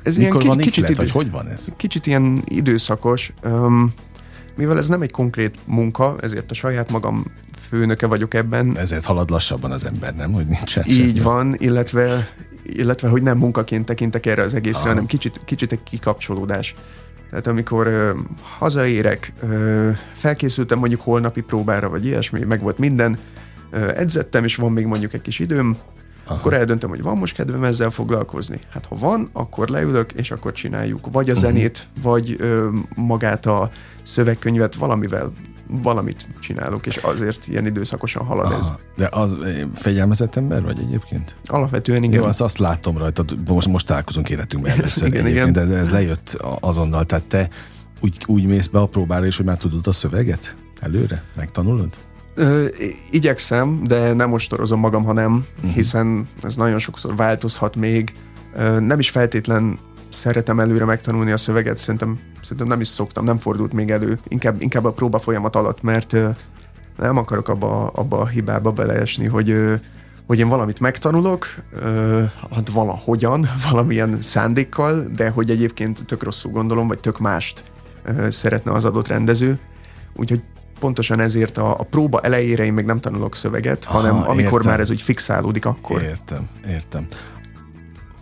Ez 0.03 0.17
Mikor 0.17 0.35
ilyen 0.43 0.47
van 0.47 0.57
ki- 0.57 0.65
kicsit, 0.65 0.85
ihlet, 0.85 0.97
vagy 0.97 1.07
idő, 1.09 1.15
hogy 1.19 1.31
van 1.31 1.49
ez? 1.49 1.69
kicsit 1.77 2.07
ilyen 2.07 2.43
időszakos. 2.47 3.33
Öm, 3.43 3.93
mivel 4.57 4.79
ez 4.79 4.89
nem 4.89 5.03
egy 5.03 5.11
konkrét 5.11 5.59
munka, 5.65 6.17
ezért 6.21 6.51
a 6.51 6.55
saját 6.55 6.91
magam 6.91 7.25
főnöke 7.59 8.07
vagyok 8.07 8.35
ebben. 8.35 8.77
Ezért 8.79 9.05
halad 9.05 9.31
lassabban 9.31 9.71
az 9.71 9.85
ember, 9.85 10.15
nem? 10.15 10.33
Hogy 10.33 10.47
nincsen 10.47 10.85
Így 10.87 11.07
semmi. 11.07 11.21
van, 11.21 11.55
illetve, 11.59 12.29
illetve 12.63 13.09
hogy 13.09 13.23
nem 13.23 13.39
munkaként 13.39 13.85
tekintek 13.85 14.27
erre 14.27 14.43
az 14.43 14.55
egészre, 14.55 14.81
Aha. 14.81 14.89
hanem 14.89 15.07
kicsit, 15.07 15.41
kicsit 15.45 15.73
egy 15.73 15.83
kikapcsolódás. 15.83 16.75
Tehát 17.30 17.47
amikor 17.47 17.87
ö, 17.87 18.11
hazaérek, 18.59 19.33
ö, 19.40 19.90
felkészültem 20.14 20.78
mondjuk 20.78 21.00
holnapi 21.00 21.40
próbára, 21.40 21.88
vagy 21.88 22.06
ilyesmi, 22.06 22.45
meg 22.45 22.62
volt 22.62 22.78
minden, 22.78 23.18
ö, 23.71 23.88
edzettem, 23.97 24.45
és 24.45 24.56
van 24.56 24.73
még 24.73 24.87
mondjuk 24.87 25.12
egy 25.12 25.23
kis 25.23 25.38
időm, 25.38 25.76
Aha. 26.25 26.35
akkor 26.35 26.52
eldöntöm, 26.52 26.90
hogy 26.90 27.02
van 27.02 27.16
most 27.16 27.35
kedvem 27.35 27.64
ezzel 27.64 27.90
foglalkozni. 27.90 28.59
Hát 28.71 28.87
ha 28.87 28.97
van, 28.97 29.30
akkor 29.33 29.68
leülök, 29.68 30.12
és 30.12 30.30
akkor 30.30 30.52
csináljuk. 30.52 31.12
Vagy 31.12 31.30
a 31.30 31.35
zenét, 31.35 31.88
vagy 32.02 32.37
ö, 32.38 32.68
magát 32.97 33.47
a 33.47 33.71
szövegkönyvet, 34.02 34.75
valamivel 34.75 35.33
valamit 35.69 36.29
csinálok, 36.41 36.87
és 36.87 36.97
azért 36.97 37.47
ilyen 37.47 37.67
időszakosan 37.67 38.25
halad 38.25 38.53
ez. 38.53 38.67
Aha. 38.67 38.81
De 38.97 39.09
az 39.11 39.33
eh, 39.43 39.63
fegyelmezett 39.75 40.37
ember 40.37 40.63
vagy 40.63 40.79
egyébként? 40.79 41.37
Alapvetően 41.47 42.03
Igen. 42.03 42.21
Jó, 42.21 42.27
azt, 42.29 42.41
azt 42.41 42.59
látom 42.59 42.99
rajtad, 42.99 43.39
most, 43.49 43.69
most 43.69 43.87
találkozunk 43.87 44.29
életünkben 44.29 44.73
először 44.79 45.07
Igen, 45.09 45.27
igen, 45.27 45.53
de 45.53 45.61
ez 45.61 45.91
lejött 45.91 46.39
azonnal, 46.61 47.05
tehát 47.05 47.25
te 47.25 47.49
úgy, 48.01 48.23
úgy 48.27 48.45
mész 48.47 48.67
be 48.67 48.79
a 48.79 48.87
próbára, 48.87 49.27
és 49.27 49.37
hogy 49.37 49.47
már 49.47 49.57
tudod 49.57 49.87
a 49.87 49.93
szöveget 49.93 50.57
előre? 50.81 51.23
Megtanulod? 51.37 51.99
Ö, 52.35 52.67
igyekszem, 53.11 53.83
de 53.85 54.13
nem 54.13 54.33
ostorozom 54.33 54.81
magam, 54.81 55.05
hanem 55.05 55.31
Mhm. 55.31 55.43
uh-huh. 55.57 55.73
hiszen 55.75 56.29
ez 56.43 56.57
nagyon 56.57 56.79
sokszor 56.79 57.17
változhat 57.17 57.77
még. 57.77 58.15
Ö, 58.55 58.81
nem 58.81 58.99
is 58.99 59.11
feltétlen 59.11 59.79
szeretem 60.09 60.61
előre 60.61 60.85
megtanulni 60.85 61.31
a 61.31 61.37
szöveget, 61.37 61.79
szerintem, 61.79 62.19
szerintem 62.47 62.67
nem 62.67 62.81
is 62.81 62.88
szoktam, 62.88 63.25
nem 63.25 63.38
fordult 63.38 63.73
még 63.73 63.91
elő, 63.91 64.19
inkább, 64.29 64.62
inkább 64.62 64.85
a 64.85 64.93
próba 64.93 65.19
folyamat 65.19 65.57
alatt, 65.57 65.83
mert 65.83 66.17
nem 66.97 67.17
akarok 67.17 67.49
abba, 67.49 67.87
abba 67.87 68.19
a 68.19 68.26
hibába 68.26 68.73
beleesni, 68.73 69.26
hogy 69.26 69.79
hogy 70.26 70.38
én 70.38 70.49
valamit 70.49 70.81
megtanulok, 70.81 71.47
hát 72.55 72.71
valahogyan, 72.73 73.49
valamilyen 73.71 74.21
szándékkal, 74.21 75.07
de 75.17 75.31
hogy 75.31 75.50
egyébként 75.50 76.07
tök 76.07 76.23
rosszul 76.23 76.53
gondolom, 76.53 76.88
vagy 76.88 76.99
tök 76.99 77.19
mást 77.19 77.62
szeretne 78.29 78.73
az 78.73 78.85
adott 78.85 79.07
rendező. 79.07 79.59
Úgyhogy 80.15 80.43
pontosan 80.79 81.21
ezért 81.21 81.59
a, 81.59 81.71
a 81.71 81.83
próba 81.83 82.21
elejére 82.21 82.65
én 82.65 82.73
még 82.73 82.85
nem 82.85 83.00
tanulok 83.00 83.37
szöveget, 83.37 83.85
Aha, 83.85 83.99
hanem 83.99 84.17
amikor 84.17 84.53
értem. 84.53 84.71
már 84.71 84.81
ez 84.81 84.91
úgy 84.91 85.00
fixálódik, 85.00 85.67
akkor. 85.67 86.03
Értem, 86.03 86.49
értem. 86.69 87.07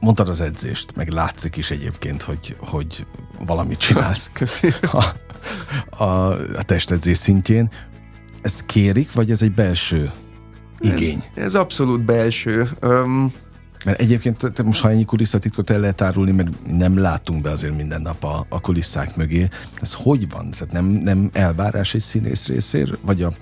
Mondtad 0.00 0.28
az 0.28 0.40
edzést, 0.40 0.96
meg 0.96 1.08
látszik 1.08 1.56
is 1.56 1.70
egyébként, 1.70 2.22
hogy, 2.22 2.56
hogy 2.58 3.06
valamit 3.38 3.78
csinálsz 3.78 4.30
Köszi. 4.32 4.68
a, 4.92 5.04
a, 6.04 6.04
a 6.56 6.62
testedzés 6.62 7.18
szintjén. 7.18 7.70
Ezt 8.42 8.66
kérik, 8.66 9.12
vagy 9.12 9.30
ez 9.30 9.42
egy 9.42 9.52
belső 9.52 10.10
igény? 10.78 11.22
Ez, 11.34 11.42
ez 11.44 11.54
abszolút 11.54 12.00
belső. 12.04 12.68
Öm, 12.80 13.32
Mert 13.84 14.00
egyébként 14.00 14.36
te- 14.38 14.50
te 14.50 14.62
most 14.62 14.80
ha 14.80 14.90
ennyi 14.90 15.04
kulisszatitkot 15.04 15.70
el 15.70 15.80
lehet 15.80 16.00
árulni, 16.00 16.30
mert 16.30 16.48
nem 16.76 16.98
látunk 16.98 17.42
be 17.42 17.50
azért 17.50 17.76
minden 17.76 18.02
nap 18.02 18.24
a, 18.24 18.46
a 18.48 18.60
kulisszák 18.60 19.16
mögé. 19.16 19.48
Ez 19.80 19.92
hogy 19.94 20.30
van? 20.30 20.50
Tehát 20.50 20.72
nem, 20.72 20.84
nem 20.86 21.30
elvárás 21.32 21.94
egy 21.94 22.00
színész 22.00 22.46
részéről? 22.46 22.98
Vagy 23.00 23.22
a 23.22 23.32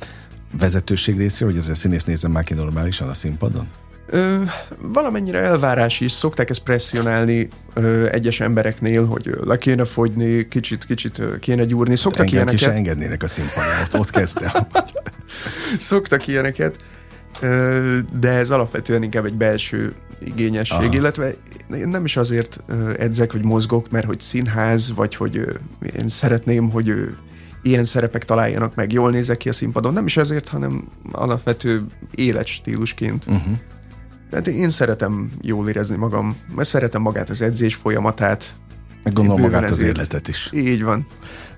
vezetőség 0.59 1.17
részéről, 1.17 1.53
hogy 1.55 1.63
ez 1.63 1.69
a 1.69 1.75
színész 1.75 2.05
nézzen 2.05 2.31
már 2.31 2.45
ki 2.45 2.55
normálisan 2.55 3.09
a 3.09 3.15
színpadon? 3.15 3.67
Ö, 4.07 4.43
valamennyire 4.79 5.39
elvárás 5.39 6.01
is, 6.01 6.13
szokták 6.13 6.51
ezt 6.51 6.63
presszionálni 6.63 7.49
ö, 7.75 8.09
egyes 8.11 8.41
embereknél, 8.41 9.07
hogy 9.07 9.29
ö, 9.29 9.45
le 9.45 9.57
kéne 9.57 9.85
fogyni, 9.85 10.49
kicsit, 10.49 10.85
kicsit 10.85 11.23
kéne 11.41 11.65
gyúrni. 11.65 11.97
Szoktak 11.97 12.27
Engem 12.27 12.49
is 12.49 12.61
ilyeneket. 12.61 12.87
engednének 12.87 13.23
a 13.23 13.27
színpadon, 13.27 13.71
ott, 13.85 13.99
ott 13.99 14.11
kezdtem. 14.11 14.51
Szoktak 15.79 16.27
ilyeneket, 16.27 16.85
ö, 17.41 17.99
de 18.21 18.31
ez 18.31 18.51
alapvetően 18.51 19.03
inkább 19.03 19.25
egy 19.25 19.37
belső 19.37 19.93
igényesség, 20.25 20.79
Aha. 20.79 20.95
Illetve 20.95 21.35
én 21.77 21.89
nem 21.89 22.05
is 22.05 22.17
azért 22.17 22.65
edzek, 22.99 23.33
vagy 23.33 23.45
mozgok, 23.45 23.91
mert 23.91 24.07
hogy 24.07 24.21
színház, 24.21 24.95
vagy 24.95 25.15
hogy 25.15 25.45
én 25.99 26.09
szeretném, 26.09 26.71
hogy 26.71 26.95
ilyen 27.63 27.85
szerepek 27.85 28.25
találjanak 28.25 28.75
meg, 28.75 28.93
jól 28.93 29.11
nézek 29.11 29.37
ki 29.37 29.49
a 29.49 29.53
színpadon. 29.53 29.93
Nem 29.93 30.07
is 30.07 30.17
ezért, 30.17 30.49
hanem 30.49 30.89
alapvető 31.13 31.85
életstílusként. 32.15 33.25
Uh-huh. 33.27 33.59
Tehát 34.33 34.47
én 34.47 34.71
szeretem 34.71 35.33
jól 35.41 35.69
érezni 35.69 35.97
magam, 35.97 36.37
mert 36.55 36.69
szeretem 36.69 37.03
magát 37.03 37.31
az 37.31 37.43
edzés 37.43 37.75
folyamatát. 37.75 38.57
Meg 39.03 39.13
gondolom 39.13 39.41
magát 39.41 39.71
az 39.71 39.79
életet 39.83 40.29
is. 40.29 40.51
Így 40.53 40.83
van. 40.83 41.07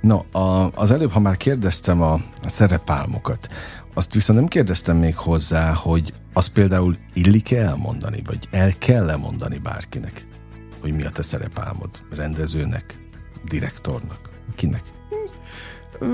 No, 0.00 0.18
a, 0.32 0.70
az 0.74 0.90
előbb, 0.90 1.10
ha 1.10 1.20
már 1.20 1.36
kérdeztem 1.36 2.02
a, 2.02 2.12
a 2.42 2.48
szerepálmokat, 2.48 3.48
azt 3.94 4.14
viszont 4.14 4.38
nem 4.38 4.48
kérdeztem 4.48 4.96
még 4.96 5.16
hozzá, 5.16 5.72
hogy 5.72 6.12
azt 6.32 6.52
például 6.52 6.96
illik-e 7.12 7.62
elmondani, 7.62 8.22
vagy 8.24 8.48
el 8.50 8.72
kell-e 8.78 9.16
mondani 9.16 9.58
bárkinek, 9.58 10.26
hogy 10.80 10.92
mi 10.92 11.04
a 11.04 11.10
te 11.10 11.22
szerepálmod? 11.22 11.90
Rendezőnek, 12.10 12.98
direktornak, 13.48 14.20
kinek? 14.56 14.82
Ö, 15.98 16.06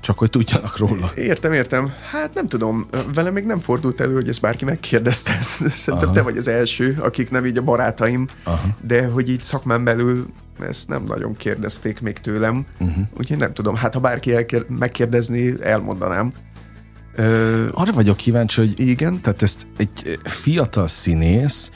Csak 0.00 0.18
hogy 0.18 0.30
tudjanak 0.30 0.76
róla. 0.76 1.10
Értem, 1.14 1.52
értem. 1.52 1.92
Hát 2.10 2.34
nem 2.34 2.46
tudom, 2.46 2.86
vele 3.14 3.30
még 3.30 3.44
nem 3.44 3.58
fordult 3.58 4.00
elő, 4.00 4.14
hogy 4.14 4.28
ezt 4.28 4.40
bárki 4.40 4.64
megkérdezte. 4.64 5.38
Szerintem 5.40 6.08
Aha. 6.08 6.12
te 6.12 6.22
vagy 6.22 6.36
az 6.36 6.48
első, 6.48 6.96
akik 7.00 7.30
nem 7.30 7.46
így 7.46 7.58
a 7.58 7.62
barátaim, 7.62 8.26
Aha. 8.44 8.68
de 8.80 9.06
hogy 9.06 9.30
így 9.30 9.40
szakmán 9.40 9.84
belül 9.84 10.26
ezt 10.60 10.88
nem 10.88 11.02
nagyon 11.02 11.36
kérdezték 11.36 12.00
még 12.00 12.18
tőlem, 12.18 12.66
uh-huh. 12.80 13.04
úgyhogy 13.18 13.36
nem 13.36 13.52
tudom. 13.52 13.74
Hát 13.74 13.94
ha 13.94 14.00
bárki 14.00 14.34
elkér- 14.34 14.68
megkérdezni, 14.68 15.54
elmondanám. 15.62 16.32
Ö, 17.14 17.66
Arra 17.72 17.92
vagyok 17.92 18.16
kíváncsi, 18.16 18.60
hogy 18.60 18.80
igen, 18.80 19.20
Tehát 19.20 19.42
ezt 19.42 19.66
egy 19.76 20.18
fiatal 20.24 20.88
színész, 20.88 21.70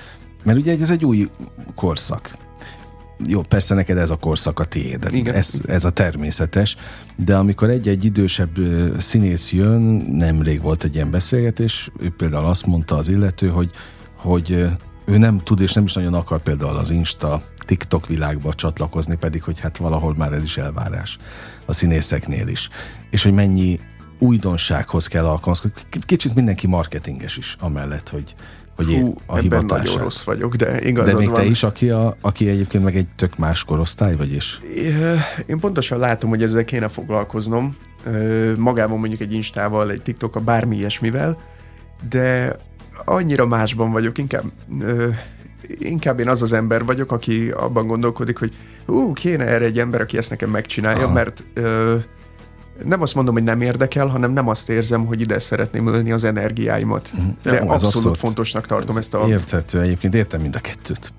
mert 0.44 0.59
ugye 0.59 0.77
ez 0.81 0.90
egy 0.90 1.05
új 1.05 1.29
korszak. 1.75 2.33
Jó, 3.26 3.42
persze 3.42 3.74
neked 3.74 3.96
ez 3.96 4.11
a 4.11 4.16
korszak 4.16 4.61
a 4.61 4.64
tiéd, 4.64 5.08
Igen. 5.11 5.35
ez, 5.35 5.61
ez 5.66 5.85
a 5.85 5.90
természetes, 5.90 6.76
de 7.16 7.37
amikor 7.37 7.70
egy-egy 7.70 8.04
idősebb 8.04 8.58
színész 8.98 9.52
jön, 9.52 9.80
nemrég 10.11 10.62
volt 10.62 10.85
egy 10.85 10.94
ilyen 10.94 11.11
beszélgetés, 11.11 11.90
ő 12.00 12.11
például 12.16 12.46
azt 12.46 12.66
mondta 12.66 12.96
az 12.96 13.08
illető, 13.08 13.48
hogy, 13.48 13.70
hogy 14.16 14.66
ő 15.04 15.18
nem 15.18 15.38
tud 15.38 15.61
és 15.61 15.72
nem 15.72 15.85
is 15.85 15.92
nagyon 15.92 16.14
akar 16.14 16.42
például 16.42 16.76
az 16.76 16.90
Insta, 16.90 17.42
TikTok 17.58 18.06
világba 18.06 18.54
csatlakozni, 18.54 19.14
pedig 19.14 19.42
hogy 19.42 19.61
hát 19.61 19.76
valahol 19.76 20.14
már 20.16 20.32
ez 20.32 20.42
is 20.42 20.56
elvárás 20.56 21.18
a 21.66 21.72
színészeknél 21.72 22.48
is. 22.48 22.68
És 23.11 23.22
hogy 23.22 23.32
mennyi 23.32 23.78
újdonsághoz 24.18 25.06
kell 25.06 25.24
alkalmazkodni. 25.24 25.80
Kicsit 26.00 26.35
mindenki 26.35 26.66
marketinges 26.66 27.37
is, 27.37 27.56
amellett, 27.61 28.08
hogy, 28.08 28.35
hogy 28.85 29.01
hú, 29.01 29.14
a 29.27 29.38
ebben 29.38 29.64
nagyon 29.64 29.99
rossz 29.99 30.23
vagyok, 30.23 30.55
de 30.55 30.81
igazad 30.81 31.12
De 31.12 31.18
még 31.18 31.29
van. 31.29 31.37
te 31.37 31.45
is, 31.45 31.62
aki, 31.62 31.90
a, 31.90 32.16
aki 32.21 32.49
egyébként 32.49 32.85
meg 32.85 32.97
egy 32.97 33.07
tök 33.16 33.38
más 33.38 33.64
korosztály 33.64 34.16
vagy 34.16 34.35
is. 34.35 34.61
Én 35.47 35.59
pontosan 35.59 35.99
látom, 35.99 36.31
hogy 36.31 36.42
ezzel 36.42 36.64
kéne 36.64 36.88
foglalkoznom, 36.88 37.77
magában 38.57 38.99
mondjuk 38.99 39.21
egy 39.21 39.33
Instával, 39.33 39.90
egy 39.90 40.03
TikTok, 40.03 40.42
bármi 40.45 40.77
ilyesmivel, 40.77 41.38
de 42.09 42.57
annyira 43.05 43.47
másban 43.47 43.90
vagyok, 43.90 44.18
inkább, 44.18 44.45
inkább 45.66 46.21
én 46.21 46.29
az 46.29 46.42
az 46.42 46.53
ember 46.53 46.85
vagyok, 46.85 47.12
aki 47.12 47.51
abban 47.51 47.87
gondolkodik, 47.87 48.38
hogy 48.38 48.53
ú, 48.87 49.12
kéne 49.12 49.45
erre 49.47 49.64
egy 49.64 49.79
ember, 49.79 50.01
aki 50.01 50.16
ezt 50.16 50.31
nekem 50.31 50.51
megcsinálja, 50.51 51.05
Aha. 51.05 51.12
mert 51.12 51.45
ö, 51.55 51.97
nem 52.85 53.03
azt 53.03 53.14
mondom, 53.14 53.35
hogy 53.35 53.42
nem 53.42 53.61
érdekel, 53.61 54.07
hanem 54.07 54.33
nem 54.33 54.49
azt 54.49 54.68
érzem, 54.68 55.05
hogy 55.07 55.21
ide 55.21 55.38
szeretném 55.38 55.87
ölni 55.87 56.12
az 56.12 56.25
energiáimat. 56.25 57.11
De 57.42 57.53
Mhm. 57.53 57.62
Jó, 57.62 57.68
ez 57.68 57.75
abszolút, 57.75 57.95
abszolút- 57.95 58.18
fontosnak 58.18 58.66
tartom 58.66 58.97
ezt 58.97 59.14
a... 59.14 59.29
Érthető, 59.29 59.81
egyébként 59.81 60.14
értem 60.14 60.40
mind 60.40 60.55
a 60.57 60.61
kettőt. 60.61 61.12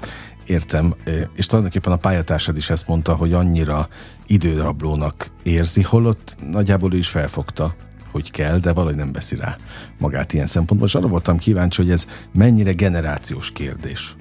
Értem, 0.45 0.93
és 1.35 1.45
tulajdonképpen 1.45 1.93
a 1.93 1.97
pályatársad 1.97 2.57
is 2.57 2.69
ezt 2.69 2.87
mondta, 2.87 3.13
hogy 3.15 3.33
annyira 3.33 3.87
időrablónak 4.25 5.27
érzi, 5.43 5.81
holott 5.81 6.35
nagyjából 6.51 6.93
ő 6.93 6.97
is 6.97 7.07
felfogta, 7.07 7.75
hogy 8.11 8.31
kell, 8.31 8.57
de 8.57 8.73
valahogy 8.73 8.95
nem 8.95 9.11
veszi 9.11 9.35
rá 9.35 9.57
magát 9.97 10.33
ilyen 10.33 10.47
szempontból. 10.47 10.87
És 10.87 10.95
arra 10.95 11.07
voltam 11.07 11.37
kíváncsi, 11.37 11.81
hogy 11.81 11.91
ez 11.91 12.05
mennyire 12.33 12.71
generációs 12.71 13.51
kérdés. 13.51 14.15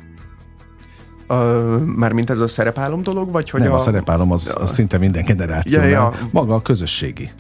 Mármint 1.97 2.31
ez 2.31 2.39
a 2.41 2.49
szerepálom 2.49 3.03
dolog, 3.03 3.31
vagy 3.31 3.51
hogy 3.51 3.61
nem, 3.61 3.73
a, 3.73 3.75
a... 3.75 3.79
szerepálom 3.79 4.33
az, 4.33 4.57
az 4.61 4.73
szinte 4.73 4.99
minden 4.99 5.25
generációnál. 5.25 5.89
Ja, 5.89 5.99
ja. 5.99 6.29
Maga 6.31 6.55
a 6.55 6.63
közösségi 6.63 7.31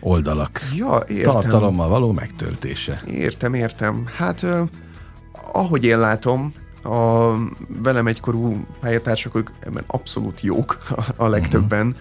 oldalak. 0.00 0.60
Ja, 0.76 1.02
értem. 1.08 1.32
Tartalommal 1.32 1.88
való 1.88 2.12
megtöltése. 2.12 3.02
Értem, 3.06 3.54
értem. 3.54 4.04
Hát, 4.16 4.46
ahogy 5.52 5.84
én 5.84 5.98
látom, 5.98 6.52
a 6.82 7.32
velem 7.82 8.06
egykorú 8.06 8.66
pályatársak, 8.80 9.36
ők 9.36 9.48
ebben 9.60 9.84
abszolút 9.86 10.40
jók 10.40 10.78
a, 10.88 11.04
a 11.16 11.28
legtöbben, 11.28 11.96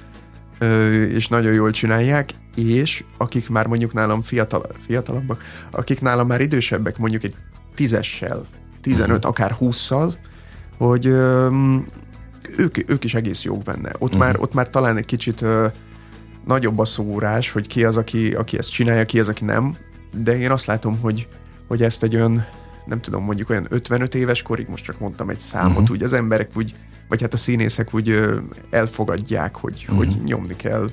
ö, 0.59 1.03
és 1.03 1.27
nagyon 1.27 1.53
jól 1.53 1.71
csinálják. 1.71 2.29
és 2.55 3.03
akik 3.17 3.49
már 3.49 3.67
mondjuk 3.67 3.93
nálam 3.93 4.21
fiatal, 4.21 4.65
fiatalabbak, 4.85 5.43
akik 5.71 6.01
nálam 6.01 6.27
már 6.27 6.41
idősebbek, 6.41 6.97
mondjuk 6.97 7.23
egy 7.23 7.35
tízessel, 7.75 8.45
15, 8.81 9.09
uh-huh. 9.09 9.29
akár 9.29 9.55
20-szal, 9.59 10.13
hogy 10.77 11.05
ők, 12.57 12.89
ők 12.91 13.03
is 13.03 13.13
egész 13.13 13.43
jók 13.43 13.63
benne. 13.63 13.89
Ott, 13.93 14.01
uh-huh. 14.01 14.19
már, 14.19 14.35
ott 14.39 14.53
már 14.53 14.69
talán 14.69 14.97
egy 14.97 15.05
kicsit 15.05 15.41
ö, 15.41 15.67
nagyobb 16.45 16.79
a 16.79 16.85
szórás, 16.85 17.51
hogy 17.51 17.67
ki 17.67 17.83
az, 17.83 17.97
aki, 17.97 18.33
aki 18.33 18.57
ezt 18.57 18.71
csinálja, 18.71 19.05
ki 19.05 19.19
az, 19.19 19.27
aki 19.27 19.45
nem, 19.45 19.77
de 20.23 20.39
én 20.39 20.51
azt 20.51 20.65
látom, 20.65 20.99
hogy, 20.99 21.27
hogy 21.67 21.81
ezt 21.83 22.03
egy 22.03 22.15
olyan, 22.15 22.45
nem 22.85 23.01
tudom, 23.01 23.23
mondjuk 23.23 23.49
olyan 23.49 23.65
55 23.69 24.15
éves 24.15 24.41
korig, 24.41 24.67
most 24.67 24.83
csak 24.83 24.99
mondtam 24.99 25.29
egy 25.29 25.39
számot, 25.39 25.77
uh-huh. 25.77 25.89
úgy 25.89 26.03
az 26.03 26.13
emberek 26.13 26.49
úgy, 26.55 26.73
vagy 27.07 27.21
hát 27.21 27.33
a 27.33 27.37
színészek 27.37 27.93
úgy 27.93 28.09
ö, 28.09 28.37
elfogadják, 28.69 29.55
hogy, 29.55 29.79
uh-huh. 29.81 29.97
hogy 29.97 30.17
nyomni 30.25 30.55
kell. 30.55 30.89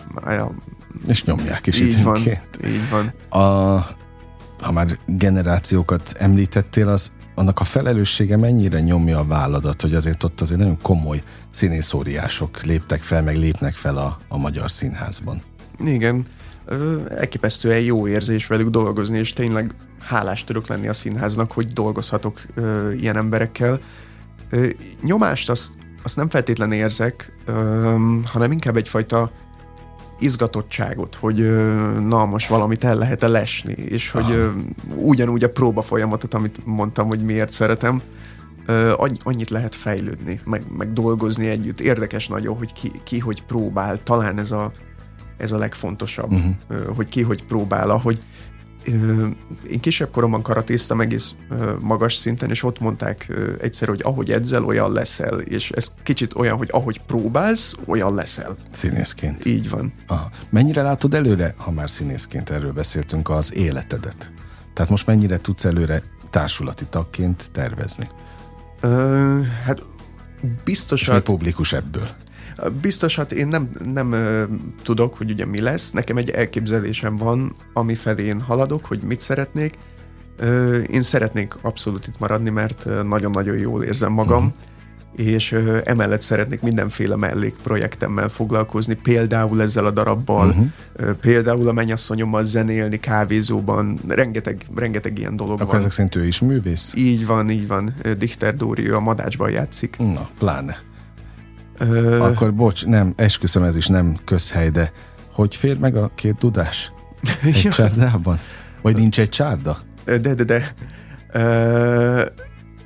És 1.08 1.24
nyomják 1.24 1.66
is 1.66 1.80
Így 1.80 2.02
van, 2.02 2.18
így 2.64 2.90
van. 2.90 3.12
A, 3.42 3.46
ha 4.60 4.72
már 4.72 4.98
generációkat 5.06 6.14
említettél, 6.18 6.88
az 6.88 7.12
annak 7.34 7.60
a 7.60 7.64
felelőssége 7.64 8.36
mennyire 8.36 8.80
nyomja 8.80 9.18
a 9.18 9.24
válladat, 9.24 9.82
hogy 9.82 9.94
azért 9.94 10.22
ott 10.22 10.40
azért 10.40 10.58
nagyon 10.58 10.78
komoly 10.82 11.22
színészóriások 11.50 12.62
léptek 12.62 13.02
fel, 13.02 13.22
meg 13.22 13.36
lépnek 13.36 13.74
fel 13.74 13.96
a, 13.96 14.18
a 14.28 14.38
magyar 14.38 14.70
színházban. 14.70 15.42
Igen, 15.78 16.26
elképesztően 17.08 17.80
jó 17.80 18.08
érzés 18.08 18.46
velük 18.46 18.68
dolgozni, 18.68 19.18
és 19.18 19.32
tényleg 19.32 19.74
hálás 20.00 20.44
tudok 20.44 20.66
lenni 20.66 20.88
a 20.88 20.92
színháznak, 20.92 21.52
hogy 21.52 21.66
dolgozhatok 21.66 22.40
ö, 22.54 22.92
ilyen 22.92 23.16
emberekkel. 23.16 23.80
Ö, 24.50 24.66
nyomást 25.02 25.50
azt, 25.50 25.72
azt 26.02 26.16
nem 26.16 26.28
feltétlenül 26.28 26.74
érzek, 26.74 27.38
ö, 27.44 27.52
hanem 28.24 28.52
inkább 28.52 28.76
egyfajta 28.76 29.30
izgatottságot, 30.18 31.14
hogy 31.14 31.36
na 32.06 32.24
most 32.24 32.48
valamit 32.48 32.84
el 32.84 32.96
lehet-e 32.96 33.28
lesni, 33.28 33.72
és 33.72 34.12
Aha. 34.12 34.24
hogy 34.24 34.50
ugyanúgy 34.96 35.44
a 35.44 35.50
próba 35.50 35.82
folyamatot, 35.82 36.34
amit 36.34 36.60
mondtam, 36.64 37.06
hogy 37.06 37.24
miért 37.24 37.52
szeretem, 37.52 38.02
annyit 39.22 39.50
lehet 39.50 39.74
fejlődni, 39.74 40.40
meg, 40.44 40.64
meg 40.76 40.92
dolgozni 40.92 41.46
együtt. 41.46 41.80
Érdekes 41.80 42.28
nagyon, 42.28 42.56
hogy 42.56 42.72
ki, 42.72 42.92
ki 43.04 43.18
hogy 43.18 43.42
próbál, 43.42 44.02
talán 44.02 44.38
ez 44.38 44.50
a, 44.50 44.70
ez 45.36 45.52
a 45.52 45.58
legfontosabb, 45.58 46.32
uh-huh. 46.32 46.96
hogy 46.96 47.08
ki 47.08 47.22
hogy 47.22 47.44
próbál, 47.44 47.90
ahogy 47.90 48.18
én 49.70 49.80
kisebb 49.80 50.10
koromban 50.10 50.42
karatéztem 50.42 51.00
egész 51.00 51.34
magas 51.80 52.14
szinten, 52.14 52.50
és 52.50 52.62
ott 52.62 52.80
mondták 52.80 53.32
egyszer, 53.60 53.88
hogy 53.88 54.00
ahogy 54.04 54.30
edzel, 54.32 54.64
olyan 54.64 54.92
leszel, 54.92 55.40
és 55.40 55.70
ez 55.70 55.92
kicsit 56.02 56.34
olyan, 56.34 56.56
hogy 56.56 56.68
ahogy 56.72 57.00
próbálsz, 57.06 57.74
olyan 57.86 58.14
leszel. 58.14 58.56
Színészként. 58.72 59.44
Így 59.44 59.70
van. 59.70 59.92
Aha. 60.06 60.30
Mennyire 60.50 60.82
látod 60.82 61.14
előre, 61.14 61.54
ha 61.56 61.70
már 61.70 61.90
színészként 61.90 62.50
erről 62.50 62.72
beszéltünk, 62.72 63.28
az 63.28 63.54
életedet? 63.54 64.32
Tehát 64.74 64.90
most 64.90 65.06
mennyire 65.06 65.38
tudsz 65.38 65.64
előre 65.64 66.02
társulati 66.30 66.84
tagként 66.84 67.50
tervezni? 67.52 68.08
Ö, 68.80 69.40
hát 69.64 69.82
biztos. 70.64 71.08
És 71.08 71.20
publikus 71.24 71.72
ebből? 71.72 72.08
Biztos, 72.80 73.16
hát 73.16 73.32
én 73.32 73.48
nem, 73.48 73.70
nem 73.84 74.14
tudok, 74.82 75.16
hogy 75.16 75.30
ugye 75.30 75.46
mi 75.46 75.60
lesz. 75.60 75.90
Nekem 75.90 76.16
egy 76.16 76.30
elképzelésem 76.30 77.16
van, 77.16 77.54
ami 77.72 77.94
felé 77.94 78.24
én 78.24 78.40
haladok, 78.40 78.84
hogy 78.84 79.00
mit 79.00 79.20
szeretnék. 79.20 79.78
Én 80.90 81.02
szeretnék 81.02 81.54
abszolút 81.62 82.06
itt 82.06 82.18
maradni, 82.18 82.50
mert 82.50 82.88
nagyon-nagyon 83.04 83.56
jól 83.56 83.82
érzem 83.82 84.12
magam. 84.12 84.44
Uh-huh 84.44 84.72
és 85.16 85.52
ö, 85.52 85.78
emellett 85.84 86.20
szeretnék 86.20 86.60
mindenféle 86.60 87.16
mellékprojektemmel 87.16 88.28
foglalkozni, 88.28 88.94
például 88.94 89.62
ezzel 89.62 89.86
a 89.86 89.90
darabbal, 89.90 90.48
uh-huh. 90.48 90.66
ö, 90.92 91.14
például 91.14 91.68
a 91.68 91.72
mennyasszonyommal 91.72 92.44
zenélni, 92.44 93.00
kávézóban, 93.00 93.98
rengeteg, 94.08 94.66
rengeteg 94.74 95.18
ilyen 95.18 95.36
dolog 95.36 95.60
Akkor 95.60 95.66
van. 95.66 95.76
ezek 95.76 95.90
szerint 95.90 96.16
ő 96.16 96.26
is 96.26 96.40
művész? 96.40 96.92
Így 96.96 97.26
van, 97.26 97.50
így 97.50 97.66
van. 97.66 97.94
Dichter 98.18 98.56
Dóri, 98.56 98.88
ő 98.88 98.94
a 98.94 99.00
Madácsban 99.00 99.50
játszik. 99.50 99.96
Na, 99.98 100.28
pláne. 100.38 100.76
Ö... 101.78 102.20
Akkor 102.20 102.54
bocs, 102.54 102.86
nem, 102.86 103.12
esküszöm, 103.16 103.62
ez 103.62 103.76
is 103.76 103.86
nem 103.86 104.16
közhely, 104.24 104.70
de 104.70 104.92
hogy 105.32 105.56
fér 105.56 105.78
meg 105.78 105.96
a 105.96 106.10
két 106.14 106.36
tudás? 106.36 106.92
Egy 107.42 107.62
ja. 107.64 107.70
csárdában? 107.70 108.38
Vagy 108.82 108.96
nincs 108.96 109.20
egy 109.20 109.28
csárda? 109.28 109.78
De, 110.04 110.18
de, 110.18 110.44
de. 110.44 110.74
Ö, 111.32 112.26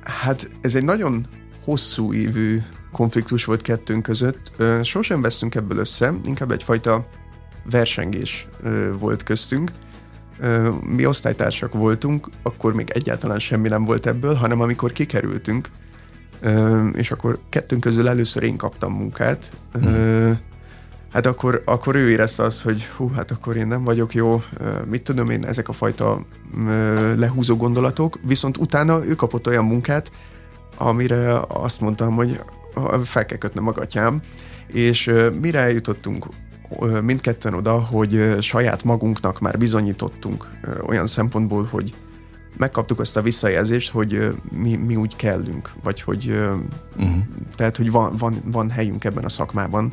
hát 0.03 0.51
ez 0.61 0.75
egy 0.75 0.83
nagyon 0.83 1.27
hosszú 1.63 2.13
évű 2.13 2.61
konfliktus 2.91 3.45
volt 3.45 3.61
kettőnk 3.61 4.03
között. 4.03 4.51
Ö, 4.57 4.79
sosem 4.83 5.21
vesztünk 5.21 5.55
ebből 5.55 5.77
össze, 5.77 6.13
inkább 6.23 6.51
egyfajta 6.51 7.07
versengés 7.69 8.47
ö, 8.63 8.97
volt 8.99 9.23
köztünk. 9.23 9.71
Ö, 10.39 10.69
mi 10.95 11.05
osztálytársak 11.05 11.73
voltunk, 11.73 12.29
akkor 12.43 12.73
még 12.73 12.89
egyáltalán 12.89 13.39
semmi 13.39 13.67
nem 13.67 13.83
volt 13.83 14.05
ebből, 14.05 14.33
hanem 14.33 14.61
amikor 14.61 14.91
kikerültünk, 14.91 15.69
és 16.93 17.11
akkor 17.11 17.39
kettőnk 17.49 17.81
közül 17.81 18.07
először 18.07 18.43
én 18.43 18.57
kaptam 18.57 18.93
munkát, 18.93 19.51
mm. 19.77 20.31
hát 21.11 21.25
akkor, 21.25 21.61
akkor 21.65 21.95
ő 21.95 22.09
érezte 22.09 22.43
azt, 22.43 22.61
hogy 22.61 22.83
hú, 22.85 23.09
hát 23.09 23.31
akkor 23.31 23.57
én 23.57 23.67
nem 23.67 23.83
vagyok 23.83 24.13
jó, 24.13 24.43
mit 24.89 25.03
tudom 25.03 25.29
én, 25.29 25.45
ezek 25.45 25.69
a 25.69 25.73
fajta 25.73 26.25
lehúzó 27.15 27.55
gondolatok, 27.55 28.19
viszont 28.21 28.57
utána 28.57 29.05
ő 29.05 29.15
kapott 29.15 29.47
olyan 29.47 29.65
munkát, 29.65 30.11
amire 30.77 31.39
azt 31.47 31.81
mondtam, 31.81 32.15
hogy 32.15 32.41
fel 33.03 33.25
kell 33.25 33.37
kötnöm 33.37 33.67
a 33.67 33.71
gatyám, 33.71 34.21
és 34.67 35.11
mire 35.41 35.59
eljutottunk 35.59 36.25
mindketten 37.03 37.53
oda, 37.53 37.79
hogy 37.79 38.35
saját 38.41 38.83
magunknak 38.83 39.39
már 39.39 39.57
bizonyítottunk 39.57 40.51
olyan 40.87 41.07
szempontból, 41.07 41.67
hogy 41.71 41.93
megkaptuk 42.57 42.99
azt 42.99 43.17
a 43.17 43.21
visszajelzést, 43.21 43.91
hogy 43.91 44.35
mi, 44.51 44.75
mi 44.75 44.95
úgy 44.95 45.15
kellünk, 45.15 45.71
vagy 45.83 46.01
hogy 46.01 46.39
uh-huh. 46.97 47.15
tehát, 47.55 47.77
hogy 47.77 47.91
van, 47.91 48.15
van, 48.17 48.41
van 48.45 48.69
helyünk 48.69 49.03
ebben 49.03 49.23
a 49.23 49.29
szakmában. 49.29 49.91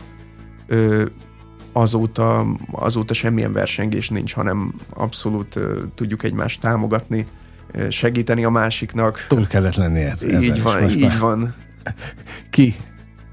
Azóta, 1.72 2.46
azóta 2.70 3.14
semmilyen 3.14 3.52
versengés 3.52 4.08
nincs, 4.08 4.34
hanem 4.34 4.74
abszolút 4.94 5.58
tudjuk 5.94 6.22
egymást 6.22 6.60
támogatni, 6.60 7.26
segíteni 7.88 8.44
a 8.44 8.50
másiknak. 8.50 9.26
Túl 9.28 9.46
kellett 9.46 9.74
lenni 9.74 10.00
ez. 10.00 10.24
Így 10.24 10.62
van, 10.62 10.90
így 10.90 11.00
már. 11.00 11.18
van. 11.18 11.54
Ki 12.50 12.74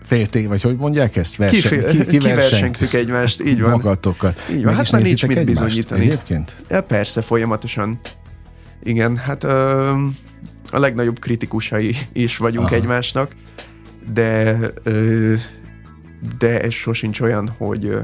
félték, 0.03 0.47
vagy 0.47 0.61
hogy 0.61 0.77
mondják 0.77 1.15
ezt? 1.15 1.35
Versen, 1.35 1.79
ki, 1.79 1.97
ki, 1.97 2.05
ki, 2.05 2.17
ki 2.17 2.17
versengtük 2.17 2.93
egymást, 2.93 3.41
így 3.41 3.61
van. 3.61 3.69
Magatokat. 3.69 4.41
Így 4.51 4.63
van, 4.63 4.75
hát 4.75 4.91
már 4.91 5.01
nincs 5.01 5.27
mit 5.27 5.45
bizonyítani. 5.45 6.01
Egyébként? 6.01 6.63
Ja, 6.69 6.81
persze, 6.81 7.21
folyamatosan. 7.21 7.99
Igen, 8.83 9.17
hát 9.17 9.43
ö, 9.43 9.89
a 10.71 10.79
legnagyobb 10.79 11.19
kritikusai 11.19 11.95
is 12.13 12.37
vagyunk 12.37 12.65
Aha. 12.65 12.75
egymásnak, 12.75 13.35
de 14.13 14.57
ö, 14.83 15.33
de 16.37 16.61
ez 16.61 16.71
sosincs 16.71 17.21
olyan, 17.21 17.49
hogy 17.57 17.97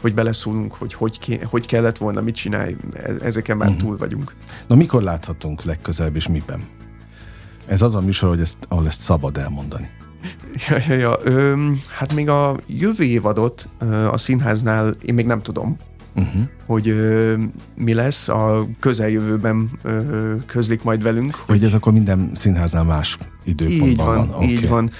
hogy 0.00 0.14
beleszólunk, 0.14 0.74
hogy 0.74 0.94
hogy, 0.94 1.18
ké, 1.18 1.38
hogy 1.44 1.66
kellett 1.66 1.98
volna, 1.98 2.20
mit 2.20 2.34
csinálj, 2.34 2.76
e, 2.94 3.12
ezeken 3.22 3.56
már 3.56 3.68
uh-huh. 3.68 3.82
túl 3.82 3.96
vagyunk. 3.96 4.34
Na 4.66 4.74
mikor 4.74 5.02
láthatunk 5.02 5.62
legközelebb 5.62 6.16
és 6.16 6.28
miben? 6.28 6.64
Ez 7.66 7.82
az 7.82 7.94
a 7.94 8.00
műsor, 8.00 8.28
hogy 8.28 8.40
ezt, 8.40 8.56
ahol 8.68 8.86
ezt 8.86 9.00
szabad 9.00 9.36
elmondani. 9.36 9.88
Ja, 10.68 10.76
ja, 10.88 10.94
ja. 10.94 11.18
Ö, 11.24 11.66
hát 11.88 12.14
még 12.14 12.28
a 12.28 12.56
jövő 12.66 13.04
évadot 13.04 13.68
a 14.10 14.16
színháznál 14.16 14.96
én 15.02 15.14
még 15.14 15.26
nem 15.26 15.42
tudom, 15.42 15.78
uh-huh. 16.18 16.42
hogy 16.66 16.88
ö, 16.88 17.34
mi 17.74 17.94
lesz, 17.94 18.28
a 18.28 18.66
közeljövőben 18.80 19.70
ö, 19.82 20.34
közlik 20.46 20.82
majd 20.82 21.02
velünk. 21.02 21.34
Hogy, 21.34 21.56
hogy 21.56 21.64
ez 21.64 21.74
akkor 21.74 21.92
minden 21.92 22.30
színháznál 22.34 22.84
más 22.84 23.18
időpontban 23.44 23.88
így 23.88 23.96
van. 23.96 24.16
van. 24.16 24.28
Okay. 24.28 24.48
Így 24.48 24.68
van. 24.68 24.90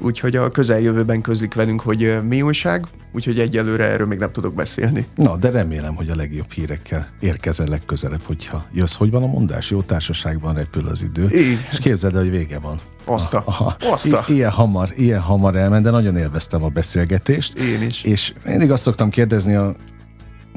Úgyhogy 0.00 0.36
a 0.36 0.50
közeljövőben 0.50 1.20
közlik 1.20 1.54
velünk, 1.54 1.80
hogy 1.80 2.18
mi 2.28 2.42
újság, 2.42 2.86
úgyhogy 3.12 3.38
egyelőre 3.38 3.84
erről 3.84 4.06
még 4.06 4.18
nem 4.18 4.32
tudok 4.32 4.54
beszélni. 4.54 5.06
Na, 5.14 5.36
de 5.36 5.50
remélem, 5.50 5.94
hogy 5.94 6.10
a 6.10 6.16
legjobb 6.16 6.50
hírekkel 6.50 7.08
érkezel 7.20 7.66
legközelebb, 7.66 8.22
hogyha 8.22 8.66
jössz. 8.72 8.94
Hogy 8.94 9.10
van 9.10 9.22
a 9.22 9.26
mondás? 9.26 9.70
Jó 9.70 9.82
társaságban 9.82 10.54
repül 10.54 10.86
az 10.86 11.02
idő. 11.02 11.22
Így. 11.22 11.58
És 11.72 11.78
képzeld 11.78 12.14
el, 12.14 12.20
hogy 12.20 12.30
vége 12.30 12.58
van. 12.58 12.80
Oszta. 13.04 13.42
Aha. 13.44 13.76
Oszta. 13.92 14.24
I- 14.28 14.32
ilyen 14.32 14.50
hamar, 14.50 14.88
ilyen 14.96 15.20
hamar 15.20 15.56
elment, 15.56 15.84
de 15.84 15.90
nagyon 15.90 16.16
élveztem 16.16 16.62
a 16.62 16.68
beszélgetést. 16.68 17.58
Én 17.58 17.82
is. 17.82 18.02
És 18.02 18.32
mindig 18.44 18.70
azt 18.70 18.82
szoktam 18.82 19.10
kérdezni 19.10 19.54
a 19.54 19.74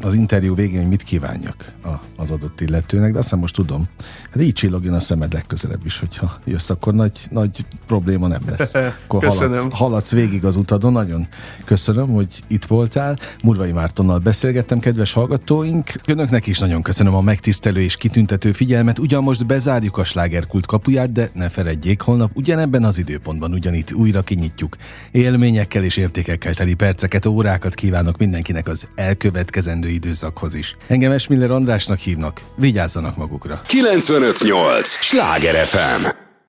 az 0.02 0.14
interjú 0.14 0.56
végén, 0.56 0.80
hogy 0.80 0.90
mit 0.90 1.04
kívánjak 1.04 1.74
a, 1.84 1.90
az 2.16 2.32
adott 2.32 2.62
illetőnek, 2.62 3.12
de 3.12 3.18
azt 3.18 3.36
most 3.36 3.56
tudom. 3.56 3.88
Hát 4.32 4.42
így 4.42 4.54
csillogjon 4.54 4.94
a 4.94 5.00
szemed 5.00 5.34
legközelebb 5.34 5.86
is, 5.86 6.00
hogyha 6.00 6.32
jössz, 6.46 6.70
akkor 6.70 6.94
nagy, 6.94 7.20
nagy 7.30 7.66
probléma 7.88 8.28
nem 8.28 8.42
lesz. 8.58 8.74
Akkor 9.06 9.24
haladsz, 9.24 9.68
haladsz 9.72 10.12
végig 10.12 10.46
az 10.46 10.56
utadon. 10.56 10.92
Nagyon 10.92 11.28
köszönöm, 11.66 12.08
hogy 12.08 12.44
itt 12.48 12.66
voltál. 12.66 13.18
Murvai 13.44 13.72
Mártonnal 13.72 14.20
beszélgettem, 14.20 14.80
kedves 14.80 15.14
hallgatóink. 15.14 15.92
Önöknek 16.08 16.48
is 16.48 16.60
nagyon 16.60 16.82
köszönöm 16.82 17.16
a 17.16 17.22
megtisztelő 17.22 17.82
és 17.82 17.96
kitüntető 17.96 18.52
figyelmet. 18.52 19.00
Ugyan 19.00 19.24
most 19.24 19.46
bezárjuk 19.46 19.98
a 19.98 20.04
slágerkult 20.04 20.66
kapuját, 20.66 21.12
de 21.12 21.30
ne 21.34 21.50
feledjék, 21.50 22.02
holnap 22.02 22.32
ugyanebben 22.34 22.84
az 22.84 22.98
időpontban 22.98 23.54
ugyanitt 23.54 23.94
újra 23.94 24.22
kinyitjuk. 24.22 24.76
Élményekkel 25.12 25.84
és 25.84 25.98
értékekkel 25.98 26.54
teli 26.54 26.74
perceket, 26.74 27.26
órákat 27.26 27.74
kívánok 27.74 28.18
mindenkinek 28.18 28.68
az 28.68 28.88
elkövetkezendő 28.96 29.90
időszakhoz 29.94 30.56
is. 30.56 30.76
Engem 30.88 31.12
Esmiller 31.12 31.52
Andrásnak 31.52 31.98
hívnak, 31.98 32.42
vigyázzanak 32.56 33.18
magukra. 33.18 33.62
958! 33.66 34.88
Sláger 34.88 35.66
FM! 35.66 36.31